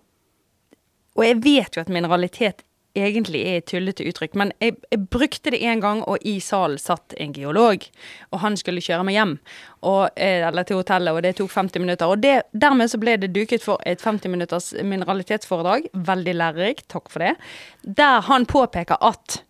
Og 1.19 1.26
jeg 1.26 1.43
vet 1.43 1.76
jo 1.76 1.82
at 1.82 1.89
mineralitet 1.89 2.62
egentlig 2.95 3.41
er 3.43 3.58
et 3.60 3.65
tullete 3.67 4.06
uttrykk, 4.08 4.36
men 4.39 4.52
jeg, 4.63 4.78
jeg 4.91 5.02
brukte 5.12 5.52
det 5.52 5.60
en 5.67 5.82
gang, 5.82 6.04
og 6.08 6.24
i 6.26 6.39
salen 6.39 6.80
satt 6.80 7.13
en 7.17 7.34
geolog. 7.36 7.84
Og 8.32 8.39
han 8.39 8.56
skulle 8.58 8.82
kjøre 8.82 9.04
meg 9.04 9.17
hjem, 9.17 9.34
og, 9.82 10.06
uh, 10.15 10.48
eller 10.50 10.63
til 10.63 10.80
hotellet, 10.80 11.13
og 11.13 11.26
det 11.26 11.36
tok 11.38 11.52
50 11.52 11.84
minutter. 11.84 12.08
Og 12.08 12.24
det, 12.24 12.36
dermed 12.54 12.91
så 12.91 13.02
ble 13.02 13.17
det 13.19 13.34
duket 13.36 13.65
for 13.65 13.82
et 13.86 14.02
50 14.02 14.32
minutters 14.32 14.72
mineralitetsforedrag. 14.74 15.89
Veldig 15.93 16.38
lærerikt, 16.39 16.88
takk 16.93 17.12
for 17.12 17.26
det. 17.26 17.36
Der 17.84 18.24
han 18.30 18.48
påpeker 18.50 19.02
at 19.02 19.43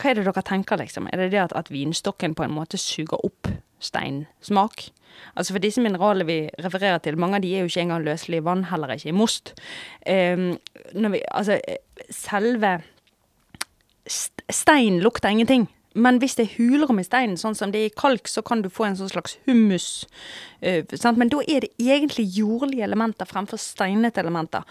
Hva 0.00 0.14
er 0.14 0.16
det 0.16 0.22
dere 0.30 0.42
tenker, 0.46 0.78
liksom? 0.80 1.10
Er 1.12 1.20
det 1.20 1.32
det 1.34 1.42
at, 1.42 1.52
at 1.52 1.68
vinstokken 1.68 2.32
på 2.38 2.46
en 2.46 2.54
måte 2.56 2.78
suger 2.80 3.20
opp 3.20 3.50
steinsmak? 3.80 4.90
Altså 5.36 5.54
For 5.54 5.62
disse 5.62 5.82
mineralene 5.82 6.26
vi 6.26 6.38
refererer 6.64 6.98
til, 6.98 7.18
mange 7.18 7.38
av 7.38 7.44
de 7.44 7.52
er 7.54 7.64
jo 7.64 7.70
ikke 7.70 7.84
engang 7.84 8.04
løselige 8.04 8.42
i 8.42 8.46
vann, 8.46 8.64
heller 8.70 8.94
ikke 8.94 9.10
i 9.10 9.16
most. 9.16 9.54
Um, 10.06 10.56
vi, 10.94 11.22
altså, 11.30 11.60
selve 12.10 12.80
Stein 14.50 14.98
lukter 15.00 15.28
ingenting. 15.28 15.68
Men 15.94 16.18
hvis 16.22 16.36
det 16.38 16.44
er 16.44 16.54
hulrom 16.56 17.00
i 17.02 17.04
steinen, 17.04 17.36
sånn 17.38 17.56
som 17.58 17.72
det 17.72 17.80
er 17.80 17.90
i 17.90 17.94
kalk, 17.98 18.28
så 18.30 18.42
kan 18.46 18.62
du 18.62 18.68
få 18.70 18.86
en 18.86 18.96
sånn 18.98 19.10
slags 19.10 19.36
hummus. 19.46 20.06
Uh, 20.62 20.86
Men 21.16 21.30
da 21.30 21.42
er 21.46 21.66
det 21.66 21.72
egentlig 21.78 22.28
jordlige 22.36 22.86
elementer 22.86 23.26
fremfor 23.26 23.58
steinete 23.58 24.22
elementer. 24.22 24.62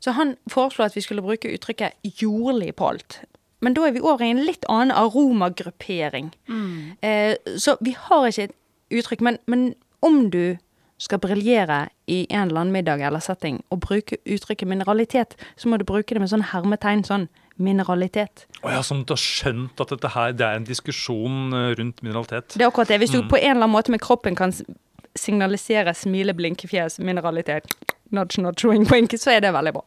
Så 0.00 0.12
han 0.12 0.36
foreslo 0.48 0.84
at 0.84 0.96
vi 0.96 1.04
skulle 1.04 1.24
bruke 1.24 1.52
uttrykket 1.52 1.96
jordlig 2.20 2.74
på 2.76 2.88
alt. 2.92 3.20
Men 3.60 3.74
da 3.76 3.86
er 3.86 3.96
vi 3.96 4.04
over 4.04 4.24
i 4.24 4.30
en 4.34 4.44
litt 4.44 4.66
annen 4.68 4.94
aromagruppering. 4.94 6.30
Mm. 6.48 6.96
Eh, 7.00 7.34
så 7.56 7.76
vi 7.80 7.96
har 7.98 8.28
ikke 8.28 8.50
et 8.50 8.56
uttrykk. 8.92 9.24
Men, 9.24 9.38
men 9.46 9.66
om 10.04 10.26
du 10.30 10.56
skal 10.98 11.20
briljere 11.20 11.86
i 12.08 12.26
en 12.30 12.48
eller 12.48 12.62
annen 12.62 12.72
middag 12.72 13.02
eller 13.04 13.20
setting 13.20 13.58
og 13.70 13.82
bruke 13.84 14.16
uttrykket 14.24 14.68
mineralitet, 14.68 15.36
så 15.56 15.68
må 15.68 15.76
du 15.76 15.84
bruke 15.88 16.14
det 16.14 16.22
med 16.22 16.32
sånn 16.32 16.46
hermetegn. 16.52 17.04
sånn 17.04 17.28
mineralitet. 17.56 18.46
Oh 18.62 18.70
ja, 18.70 18.82
at 18.82 19.06
du 19.08 19.12
har 19.14 19.20
skjønt 19.20 19.80
at 19.80 19.92
dette 19.94 20.10
her, 20.12 20.34
det 20.36 20.44
er 20.44 20.58
en 20.60 20.66
diskusjon 20.68 21.54
eh, 21.56 21.70
rundt 21.78 22.02
mineralitet? 22.04 22.52
Det 22.52 22.64
er 22.64 22.68
akkurat 22.68 22.92
det. 22.92 22.98
Hvis 23.00 23.14
du 23.14 23.22
mm. 23.22 23.30
på 23.32 23.38
en 23.40 23.50
eller 23.50 23.62
annen 23.64 23.72
måte 23.72 23.94
med 23.94 24.02
kroppen 24.04 24.36
kan 24.36 24.52
signalisere 25.16 25.94
smile, 25.96 26.34
blinke, 26.36 26.68
fjes, 26.68 26.98
mineralitet, 27.00 27.70
nudge, 28.12 28.42
nudge, 28.42 28.68
wink, 28.68 28.90
wink, 28.92 29.16
så 29.16 29.32
er 29.36 29.46
det 29.46 29.54
veldig 29.56 29.72
bra. 29.78 29.86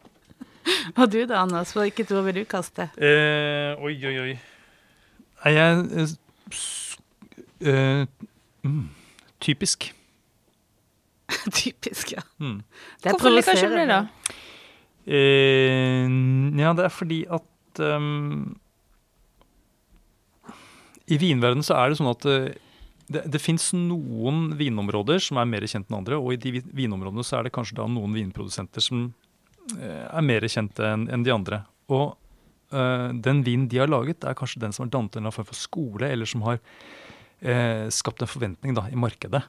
Og 0.98 1.06
du 1.10 1.20
da, 1.24 1.42
Anders? 1.42 1.72
Hvilket 1.76 2.12
ord 2.14 2.26
vil 2.28 2.40
du 2.40 2.44
kaste? 2.48 2.88
Eh, 2.96 3.74
oi, 3.80 3.94
oi, 4.06 4.16
oi. 4.24 4.32
Er 5.48 5.56
jeg 5.56 5.84
uh, 5.96 6.10
uh, 7.64 8.30
mm, 8.66 8.88
Typisk. 9.40 9.90
Typisk, 11.60 12.12
ja. 12.12 12.24
Mm. 12.38 12.60
Det 13.02 13.14
Hvorfor 13.14 13.32
liker 13.32 13.56
ikke 13.56 13.70
du 13.72 13.78
det, 13.78 13.86
da? 13.88 14.00
Eh, 15.10 16.08
ja, 16.60 16.74
det 16.76 16.84
er 16.86 16.92
fordi 16.92 17.22
at 17.32 17.80
um, 17.80 18.58
I 21.08 21.16
vinverdenen 21.18 21.64
så 21.66 21.78
er 21.80 21.90
det 21.90 21.98
sånn 21.98 22.12
at 22.12 22.26
uh, 22.28 22.50
det, 23.10 23.24
det 23.32 23.40
fins 23.42 23.70
noen 23.74 24.52
vinområder 24.58 25.22
som 25.24 25.40
er 25.40 25.48
mer 25.50 25.64
kjent 25.66 25.88
enn 25.88 25.98
andre, 26.02 26.20
og 26.20 26.34
i 26.36 26.40
de 26.42 26.60
vinområdene 26.62 27.24
så 27.26 27.40
er 27.40 27.48
det 27.48 27.54
kanskje 27.56 27.80
da 27.80 27.88
noen 27.90 28.14
vinprodusenter 28.14 28.84
som 28.84 29.08
er 29.80 30.24
mer 30.26 30.46
kjente 30.50 30.86
enn 30.86 31.06
en 31.12 31.24
de 31.26 31.32
andre. 31.34 31.62
Og 31.92 32.16
uh, 32.74 33.08
den 33.12 33.42
vinen 33.46 33.68
de 33.70 33.80
har 33.82 33.90
laget, 33.90 34.24
er 34.24 34.38
kanskje 34.38 34.62
den 34.62 34.74
som 34.74 34.86
har 34.86 34.92
dannet 34.96 35.18
en 35.20 35.30
form 35.34 35.48
for 35.48 35.58
skole, 35.58 36.08
eller 36.08 36.28
som 36.28 36.46
har 36.48 36.62
skapt 37.88 38.20
en 38.20 38.28
forventning 38.28 38.74
da, 38.76 38.82
i 38.92 38.98
markedet. 39.00 39.40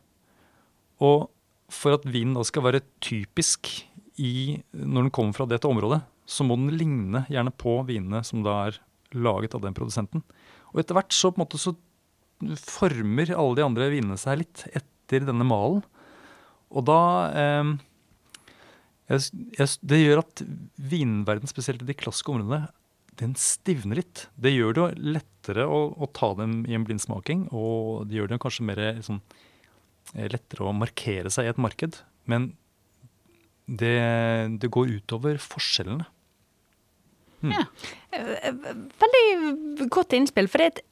Og 1.03 1.25
for 1.67 1.97
at 1.97 2.05
vinen 2.07 2.37
da 2.37 2.45
skal 2.47 2.63
være 2.63 2.79
typisk 3.03 3.67
i, 4.15 4.61
når 4.71 5.07
den 5.07 5.11
kommer 5.11 5.35
fra 5.35 5.47
dette 5.49 5.67
området, 5.67 5.99
så 6.23 6.45
må 6.47 6.55
den 6.59 6.71
ligne 6.77 7.25
gjerne 7.31 7.51
på 7.51 7.81
vinene 7.87 8.21
som 8.27 8.43
da 8.45 8.57
er 8.67 8.79
laget 9.11 9.55
av 9.57 9.63
den 9.65 9.75
produsenten. 9.75 10.23
Og 10.71 10.81
etter 10.81 10.95
hvert 10.95 11.15
så, 11.15 11.31
på 11.31 11.39
en 11.39 11.43
måte, 11.45 11.59
så 11.59 11.75
former 12.61 13.33
alle 13.35 13.59
de 13.59 13.65
andre 13.65 13.89
vinene 13.91 14.19
seg 14.19 14.41
litt 14.43 14.65
etter 14.71 15.25
denne 15.27 15.45
malen. 15.47 15.83
Og 16.71 16.85
da 16.87 17.01
eh, 17.35 17.73
jeg, 19.11 19.45
jeg, 19.57 19.73
Det 19.83 19.99
gjør 19.99 20.23
at 20.23 20.43
vinverden, 20.91 21.51
spesielt 21.51 21.83
i 21.83 21.89
de 21.89 21.97
klassiske 21.97 22.33
områdene, 22.33 22.71
den 23.19 23.35
stivner 23.37 23.99
litt. 23.99 24.25
Det 24.39 24.53
gjør 24.53 24.77
det 24.77 24.87
lettere 25.19 25.67
å, 25.67 25.83
å 25.93 26.09
ta 26.15 26.31
dem 26.39 26.61
i 26.65 26.77
en 26.77 26.87
blindsmaking, 26.87 27.49
og 27.53 28.07
det 28.09 28.17
gjør 28.17 28.31
det 28.31 28.41
kanskje 28.41 28.67
mer 28.71 28.81
Eh, 30.11 30.27
lettere 30.31 30.65
å 30.67 30.73
markere 30.75 31.31
seg 31.31 31.47
i 31.47 31.51
et 31.51 31.61
marked. 31.61 32.01
Men 32.29 32.51
det, 33.67 33.95
det 34.59 34.71
går 34.73 34.97
utover 34.97 35.39
forskjellene. 35.41 36.07
Hmm. 37.41 37.53
Ja. 37.55 37.65
Eh, 38.13 38.49
veldig 39.01 39.87
godt 39.93 40.17
innspill. 40.17 40.49
For 40.51 40.61
det, 40.61 40.83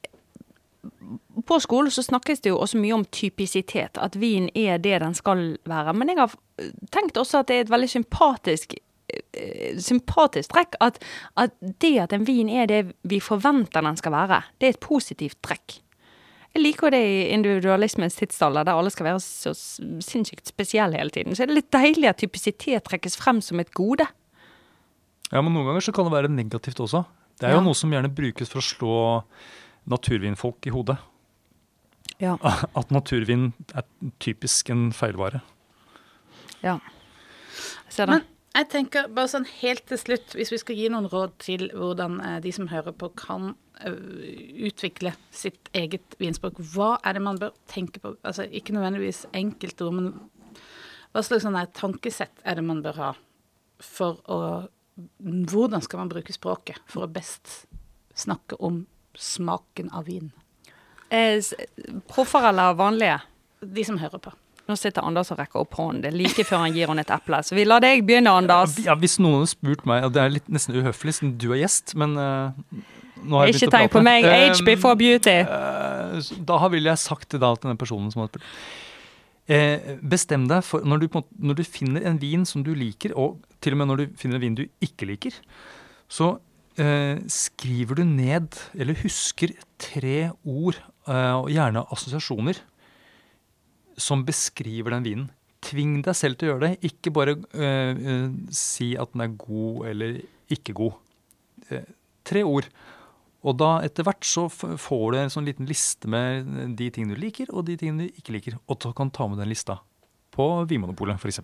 på 1.46 1.58
skolen 1.62 1.92
så 1.92 2.04
snakkes 2.04 2.42
det 2.44 2.52
jo 2.52 2.60
også 2.60 2.80
mye 2.80 2.96
om 2.96 3.04
typisitet. 3.04 3.98
At 3.98 4.16
vin 4.20 4.48
er 4.54 4.78
det 4.78 5.00
den 5.02 5.16
skal 5.16 5.56
være. 5.68 5.94
Men 5.96 6.12
jeg 6.12 6.20
har 6.20 6.36
tenkt 6.94 7.20
også 7.20 7.42
at 7.42 7.50
det 7.50 7.56
er 7.56 7.66
et 7.66 7.72
veldig 7.72 7.90
sympatisk 7.90 8.74
eh, 8.76 9.76
sympatisk 9.80 10.54
trekk 10.54 10.78
at, 10.80 10.98
at 11.40 11.54
det 11.82 11.94
at 12.06 12.16
en 12.16 12.26
vin 12.28 12.50
er 12.50 12.66
det 12.70 12.82
vi 13.02 13.20
forventer 13.20 13.84
den 13.86 13.98
skal 14.00 14.14
være, 14.16 14.42
det 14.60 14.68
er 14.68 14.76
et 14.76 14.84
positivt 14.84 15.40
trekk. 15.46 15.80
Jeg 16.50 16.64
liker 16.64 16.90
det 16.90 16.98
i 17.06 17.18
individualismens 17.30 18.16
tidsalder, 18.18 18.66
der 18.66 18.74
alle 18.74 18.90
skal 18.90 19.06
være 19.06 19.20
så 19.22 19.52
sinnssykt 19.54 20.50
spesielle 20.50 20.98
hele 20.98 21.12
tiden. 21.14 21.36
Så 21.36 21.44
er 21.44 21.50
det 21.50 21.60
litt 21.60 21.70
deilig 21.70 22.08
at 22.10 22.18
typisitet 22.18 22.88
trekkes 22.88 23.14
frem 23.20 23.38
som 23.44 23.62
et 23.62 23.70
gode. 23.70 24.08
Ja, 25.30 25.44
men 25.44 25.54
noen 25.54 25.68
ganger 25.68 25.86
så 25.86 25.94
kan 25.94 26.08
det 26.08 26.14
være 26.16 26.32
negativt 26.32 26.82
også. 26.82 27.04
Det 27.38 27.46
er 27.46 27.54
ja. 27.54 27.60
jo 27.60 27.68
noe 27.68 27.78
som 27.78 27.92
gjerne 27.94 28.10
brukes 28.12 28.50
for 28.50 28.58
å 28.58 28.66
slå 28.66 28.96
naturvinfolk 29.90 30.66
i 30.66 30.74
hodet. 30.74 30.98
Ja. 32.20 32.36
At 32.78 32.92
naturvin 32.94 33.52
er 33.74 33.86
typisk 34.22 34.70
en 34.72 34.90
feilvare. 34.96 35.40
Ja. 36.60 36.78
Jeg 37.88 37.96
ser 37.96 38.06
det. 38.06 38.18
Men 38.18 38.28
jeg 38.50 38.66
tenker 38.72 39.08
bare 39.14 39.30
sånn 39.30 39.46
helt 39.60 39.84
til 39.86 40.00
slutt, 40.00 40.34
hvis 40.34 40.50
vi 40.52 40.58
skal 40.60 40.78
gi 40.78 40.88
noen 40.92 41.08
råd 41.10 41.36
til 41.42 41.68
hvordan 41.70 42.18
eh, 42.24 42.38
de 42.44 42.52
som 42.54 42.68
hører 42.70 42.94
på, 42.98 43.12
kan 43.18 43.52
eh, 43.78 43.94
utvikle 44.66 45.14
sitt 45.34 45.70
eget 45.76 46.16
vinspråk, 46.20 46.58
hva 46.74 46.96
er 47.06 47.16
det 47.16 47.24
man 47.24 47.38
bør 47.40 47.54
tenke 47.70 48.02
på? 48.02 48.16
Altså 48.26 48.48
ikke 48.50 48.74
nødvendigvis 48.74 49.24
enkeltord, 49.38 49.96
men 49.96 50.10
hva 51.14 51.22
slags 51.26 51.46
sånn 51.46 51.58
tankesett 51.78 52.42
er 52.42 52.58
det 52.58 52.66
man 52.66 52.82
bør 52.84 53.02
ha 53.04 53.14
for 53.80 54.20
å 54.28 54.42
Hvordan 55.00 55.80
skal 55.80 56.02
man 56.02 56.10
bruke 56.10 56.34
språket 56.34 56.82
for 56.90 57.06
å 57.06 57.08
best 57.08 57.62
snakke 58.18 58.58
om 58.60 58.82
smaken 59.16 59.88
av 59.96 60.10
vin? 60.10 60.26
Eh, 61.10 61.40
proffer 62.10 62.50
eller 62.52 62.76
vanlige? 62.78 63.18
De 63.60 63.84
som 63.84 63.98
hører 64.00 64.22
på. 64.22 64.32
Nå 64.70 64.76
sitter 64.78 65.02
Anders 65.02 65.32
og 65.34 65.40
rekker 65.40 65.64
opp 65.64 65.74
hånden. 65.74 66.04
Det 66.04 66.12
er 66.12 66.18
like 66.20 66.44
før 66.46 66.62
han 66.64 66.76
gir 66.76 66.90
henne 66.90 67.02
et 67.02 67.10
eple. 67.10 67.40
Så 67.42 67.56
vi 67.58 67.66
lar 67.66 67.82
deg 67.82 68.04
begynne, 68.06 68.30
Anders. 68.30 68.76
Ja, 68.84 68.94
Hvis 68.98 69.18
noen 69.18 69.40
hadde 69.40 69.50
spurt 69.50 69.82
meg, 69.88 70.06
og 70.06 70.14
det 70.14 70.22
er 70.22 70.36
litt 70.36 70.52
nesten 70.52 70.78
uhøflig 70.78 71.16
siden 71.16 71.34
du 71.42 71.48
er 71.50 71.64
gjest, 71.64 71.96
men 71.98 72.14
uh, 72.14 72.52
nå 73.24 73.40
har 73.40 73.50
jeg 73.50 73.58
Ikke 73.58 73.72
tenk 73.74 73.96
på 73.96 74.04
meg. 74.06 74.28
Age 74.30 74.62
before 74.64 74.94
beauty. 75.00 75.40
Uh, 75.48 76.22
da 76.46 76.60
ville 76.70 76.92
jeg 76.92 77.02
sagt 77.02 77.32
til 77.34 77.42
denne 77.42 77.76
personen 77.80 78.14
som 78.14 78.24
hadde 78.24 78.38
spurt 78.38 78.88
Uh, 79.50 79.96
Bestem 80.06 80.44
deg 80.46 80.62
for 80.62 80.84
når 80.86 81.00
du, 81.02 81.16
når 81.42 81.56
du, 81.58 81.62
finner 81.66 82.04
en 82.06 82.18
vin 82.22 82.44
som 82.46 82.62
du 82.62 82.70
liker, 82.76 83.16
og 83.18 83.40
til 83.58 83.74
og 83.74 83.80
med 83.80 83.88
når 83.90 83.98
du 83.98 84.12
finner 84.20 84.38
en 84.38 84.44
vin 84.44 84.58
du 84.60 84.62
ikke 84.84 85.08
liker, 85.10 85.34
så 86.10 86.36
eh, 86.36 86.38
skriver 87.30 87.98
du 87.98 88.04
ned, 88.06 88.54
eller 88.78 88.96
husker, 89.02 89.52
tre 89.80 90.30
ord, 90.48 90.78
eh, 91.08 91.34
og 91.34 91.50
gjerne 91.52 91.82
assosiasjoner 91.92 92.60
som 94.00 94.24
beskriver 94.24 94.96
den 94.96 95.06
vinen. 95.06 95.28
Tving 95.64 95.98
deg 96.06 96.16
selv 96.16 96.38
til 96.40 96.48
å 96.48 96.54
gjøre 96.54 96.68
det. 96.68 96.88
Ikke 96.88 97.12
bare 97.12 97.34
uh, 97.36 98.30
si 98.54 98.94
at 98.96 99.12
den 99.12 99.26
er 99.26 99.34
god 99.42 99.90
eller 99.90 100.14
ikke 100.52 100.72
god. 100.78 100.96
Uh, 101.68 101.84
tre 102.24 102.44
ord. 102.48 102.70
Og 103.44 103.56
da 103.60 103.74
etter 103.84 104.04
hvert 104.04 104.24
så 104.24 104.46
får 104.50 105.04
du 105.12 105.18
en 105.20 105.32
sånn 105.32 105.48
liten 105.48 105.68
liste 105.68 106.08
med 106.10 106.48
de 106.76 106.88
tingene 106.92 107.16
du 107.16 107.22
liker, 107.22 107.52
og 107.52 107.66
de 107.68 107.76
tingene 107.80 108.08
du 108.08 108.20
ikke 108.20 108.34
liker. 108.36 108.56
Og 108.68 108.80
så 108.80 108.94
kan 108.96 109.12
du 109.12 109.16
ta 109.16 109.28
med 109.28 109.40
den 109.40 109.52
lista 109.52 109.78
på 110.32 110.48
Vinmonopolet, 110.68 111.20
f.eks. 111.20 111.40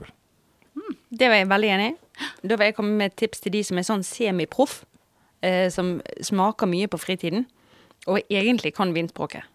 Det 1.17 1.29
var 1.31 1.41
jeg 1.41 1.49
veldig 1.49 1.71
enig 1.77 1.93
i. 1.93 1.97
Da 2.45 2.57
vil 2.57 2.71
jeg 2.71 2.77
komme 2.77 2.97
med 2.99 3.13
et 3.13 3.21
tips 3.21 3.45
til 3.45 3.55
de 3.55 3.63
som 3.65 3.81
er 3.81 3.87
sånn 3.89 4.05
semiproff, 4.05 4.83
eh, 5.47 5.69
som 5.71 6.01
smaker 6.25 6.69
mye 6.71 6.91
på 6.91 7.01
fritiden, 7.01 7.47
og 8.07 8.21
egentlig 8.31 8.75
kan 8.77 8.95
vinspråket. 8.95 9.47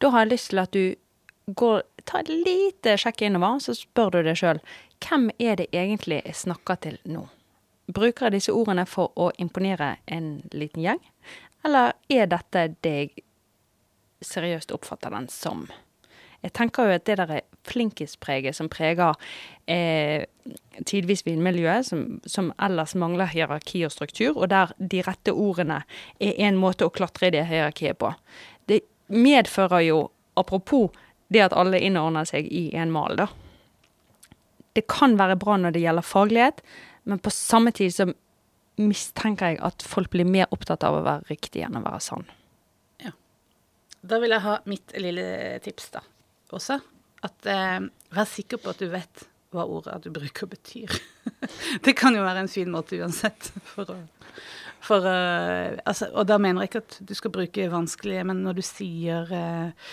Da 0.00 0.10
har 0.10 0.24
jeg 0.24 0.34
lyst 0.34 0.50
til 0.50 0.60
at 0.60 0.74
du 0.74 0.94
går, 1.56 1.82
tar 2.04 2.24
et 2.24 2.32
lite 2.32 2.96
sjekk 3.00 3.22
innover, 3.28 3.60
så 3.62 3.76
spør 3.76 4.16
du 4.16 4.22
deg 4.26 4.38
sjøl 4.40 4.60
hvem 5.04 5.28
er 5.38 5.58
det 5.60 5.68
egentlig 5.76 6.22
jeg 6.24 6.36
snakker 6.38 6.80
til 6.80 6.98
nå? 7.04 7.26
Bruker 7.92 8.26
jeg 8.26 8.38
disse 8.38 8.52
ordene 8.56 8.86
for 8.88 9.12
å 9.20 9.28
imponere 9.40 9.98
en 10.08 10.38
liten 10.56 10.84
gjeng, 10.84 11.00
eller 11.64 11.92
er 12.08 12.28
dette 12.32 12.68
det 12.84 12.94
jeg 12.94 13.24
seriøst 14.24 14.72
oppfatter 14.72 15.12
den 15.12 15.28
som? 15.28 15.66
Jeg 16.44 16.52
tenker 16.52 16.88
jo 16.88 16.96
at 16.98 17.06
det 17.08 17.16
der 17.16 17.40
flinkispreget 17.64 18.56
som 18.56 18.68
preger 18.68 19.16
eh, 19.70 20.26
tidvis 20.84 21.24
vinmiljøet, 21.24 21.86
som, 21.88 22.02
som 22.28 22.50
ellers 22.62 22.92
mangler 23.00 23.30
hierarki 23.32 23.84
og 23.86 23.94
struktur, 23.94 24.36
og 24.36 24.50
der 24.52 24.74
de 24.78 25.00
rette 25.06 25.32
ordene 25.32 25.80
er 26.20 26.36
en 26.44 26.60
måte 26.60 26.84
å 26.84 26.92
klatre 26.92 27.30
i 27.30 27.34
det 27.36 27.46
hierarkiet 27.48 27.98
på. 28.02 28.12
Det 28.68 28.82
medfører 29.08 29.86
jo, 29.86 30.02
apropos 30.36 30.92
det 31.32 31.46
at 31.46 31.56
alle 31.56 31.80
innordner 31.80 32.28
seg 32.28 32.50
i 32.52 32.66
en 32.76 32.92
mal, 32.92 33.16
da. 33.16 33.30
Det 34.74 34.84
kan 34.90 35.16
være 35.16 35.38
bra 35.40 35.56
når 35.56 35.74
det 35.74 35.84
gjelder 35.84 36.04
faglighet, 36.04 36.62
men 37.08 37.20
på 37.22 37.32
samme 37.32 37.72
tid 37.72 37.94
så 37.94 38.10
mistenker 38.80 39.54
jeg 39.54 39.62
at 39.64 39.84
folk 39.86 40.10
blir 40.12 40.26
mer 40.28 40.50
opptatt 40.52 40.84
av 40.84 40.98
å 40.98 41.04
være 41.06 41.30
riktig 41.30 41.62
enn 41.64 41.78
å 41.78 41.84
være 41.84 42.02
sann. 42.04 42.26
Da 44.04 44.18
vil 44.20 44.34
jeg 44.34 44.44
ha 44.44 44.58
mitt 44.68 44.92
lille 45.00 45.24
tips, 45.64 45.88
da. 45.94 46.02
Også 46.52 46.80
at 47.24 47.48
eh, 47.48 47.78
vær 48.14 48.28
sikker 48.28 48.60
på 48.60 48.74
at 48.74 48.82
du 48.82 48.90
vet 48.92 49.24
hva 49.54 49.64
ordet 49.70 50.00
du 50.04 50.10
bruker 50.12 50.50
betyr. 50.50 50.92
det 51.86 51.94
kan 51.96 52.16
jo 52.16 52.24
være 52.26 52.44
en 52.44 52.52
fin 52.52 52.70
måte 52.72 52.98
uansett. 53.00 53.52
For 53.70 53.88
å, 53.94 53.96
for, 54.84 55.06
eh, 55.08 55.78
altså, 55.86 56.10
og 56.12 56.28
da 56.28 56.38
mener 56.42 56.64
jeg 56.64 56.72
ikke 56.72 56.84
at 56.84 57.00
du 57.08 57.14
skal 57.16 57.34
bruke 57.34 57.70
vanskelige, 57.72 58.26
men 58.28 58.42
når 58.44 58.60
du 58.60 58.64
sier 58.66 59.30
eh, 59.32 59.90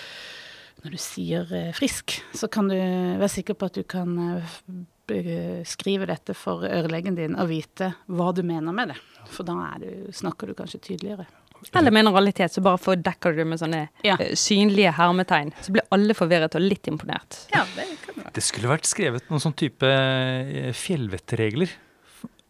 når 0.81 0.95
du 0.95 1.01
sier 1.01 1.51
eh, 1.53 1.73
frisk, 1.77 2.17
så 2.33 2.49
kan 2.51 2.69
du 2.71 2.75
være 2.75 3.29
sikker 3.29 3.57
på 3.57 3.69
at 3.69 3.77
du 3.77 3.83
kan 3.85 4.17
eh, 4.25 5.61
skrive 5.67 6.07
dette 6.09 6.35
for 6.37 6.65
ørelegen 6.65 7.17
din 7.19 7.37
og 7.37 7.51
vite 7.51 7.93
hva 8.09 8.31
du 8.33 8.41
mener 8.47 8.73
med 8.75 8.93
det. 8.93 8.97
For 9.31 9.47
da 9.47 9.75
du, 9.81 10.09
snakker 10.15 10.49
du 10.49 10.57
kanskje 10.57 10.81
tydeligere. 10.81 11.27
Eller 11.73 11.91
med 11.91 12.05
en 12.07 12.13
realitet, 12.13 12.51
så 12.53 12.61
bare 12.65 12.77
fordekker 12.81 13.31
du 13.31 13.37
det 13.43 13.47
med 13.47 13.59
sånne 13.61 13.83
Ja. 14.03 14.15
eh, 14.19 14.33
synlige 14.35 14.91
hermetegn. 14.97 15.53
Så 15.61 15.71
blir 15.71 15.83
alle 15.91 16.13
forvirret 16.17 16.55
og 16.55 16.61
litt 16.61 16.87
imponert. 16.87 17.45
Ja, 17.53 17.63
det 17.75 17.85
kan 18.05 18.15
være. 18.23 18.33
Det 18.33 18.43
skulle 18.43 18.67
vært 18.71 18.85
skrevet 18.89 19.29
noen 19.29 19.39
sånn 19.43 19.55
type 19.55 19.83
eh, 19.85 20.71
fjellvettregler 20.73 21.69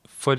for 0.07 0.37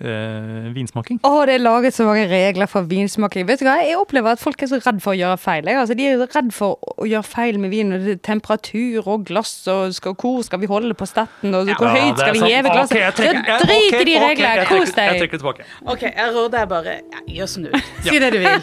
eh, 0.00 0.70
vinsmaking. 0.74 1.18
Å, 1.26 1.32
det 1.46 1.54
er 1.58 1.62
laget 1.62 1.94
så 1.96 2.04
mange 2.08 2.24
regler 2.30 2.66
for 2.70 2.82
vinsmaking. 2.88 3.46
Vet 3.48 3.60
du 3.60 3.66
hva, 3.66 3.76
Jeg 3.84 3.96
opplever 4.00 4.32
at 4.32 4.40
folk 4.42 4.62
er 4.62 4.66
så 4.70 4.78
redd 4.80 5.00
for 5.04 5.12
å 5.12 5.18
gjøre 5.18 5.36
feil. 5.42 5.64
Jeg. 5.68 5.76
Altså, 5.82 5.94
de 5.98 6.06
er 6.08 6.18
redd 6.24 6.52
for 6.56 6.78
å 6.96 7.04
gjøre 7.08 7.22
feil 7.28 7.58
med 7.62 7.70
vin. 7.74 7.92
og 7.92 8.08
er 8.08 8.16
Temperatur 8.22 9.02
og 9.08 9.24
glass, 9.28 9.52
og 9.68 9.92
skal, 9.94 10.14
hvor 10.14 10.42
skal 10.46 10.58
vi 10.62 10.66
holde 10.70 10.94
på 10.94 11.06
stetten, 11.10 11.54
og 11.54 11.66
hvor 11.68 11.86
Ja, 11.90 11.94
høyt 12.06 12.18
skal 12.22 12.32
vi 12.32 12.38
sant. 12.40 12.50
heve 12.52 12.68
glasset? 12.72 12.96
Okay, 12.96 13.10
trekker- 13.20 13.58
Så 13.58 13.66
drit 13.66 14.00
i 14.00 14.04
de 14.04 14.16
reglene, 14.22 14.54
jeg 14.56 14.66
kos 14.72 14.92
deg! 14.96 15.04
Jeg 15.12 15.20
trekker 15.22 15.36
det 15.38 15.42
tilbake. 15.44 15.62
OK, 15.86 16.02
jeg 16.08 16.28
råder 16.34 16.52
deg 16.58 16.68
bare 16.68 16.92
ja, 17.00 17.20
gjør 17.38 17.46
som 17.48 17.62
du 17.62 17.68
vil. 17.70 17.82
Si 18.08 18.18
det 18.18 18.30
du 18.32 18.38
vil. 18.42 18.58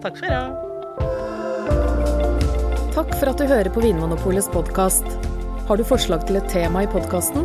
Takk 0.00 0.16
for 0.16 0.24
i 0.26 0.30
dag. 0.32 0.50
Takk 2.94 3.12
for 3.20 3.30
at 3.30 3.38
du 3.38 3.44
hører 3.46 3.70
på 3.72 3.80
Vinmonopolets 3.84 4.48
podkast. 4.52 5.04
Har 5.68 5.76
du 5.78 5.84
forslag 5.86 6.24
til 6.26 6.36
et 6.40 6.48
tema 6.50 6.82
i 6.82 6.88
podkasten? 6.90 7.44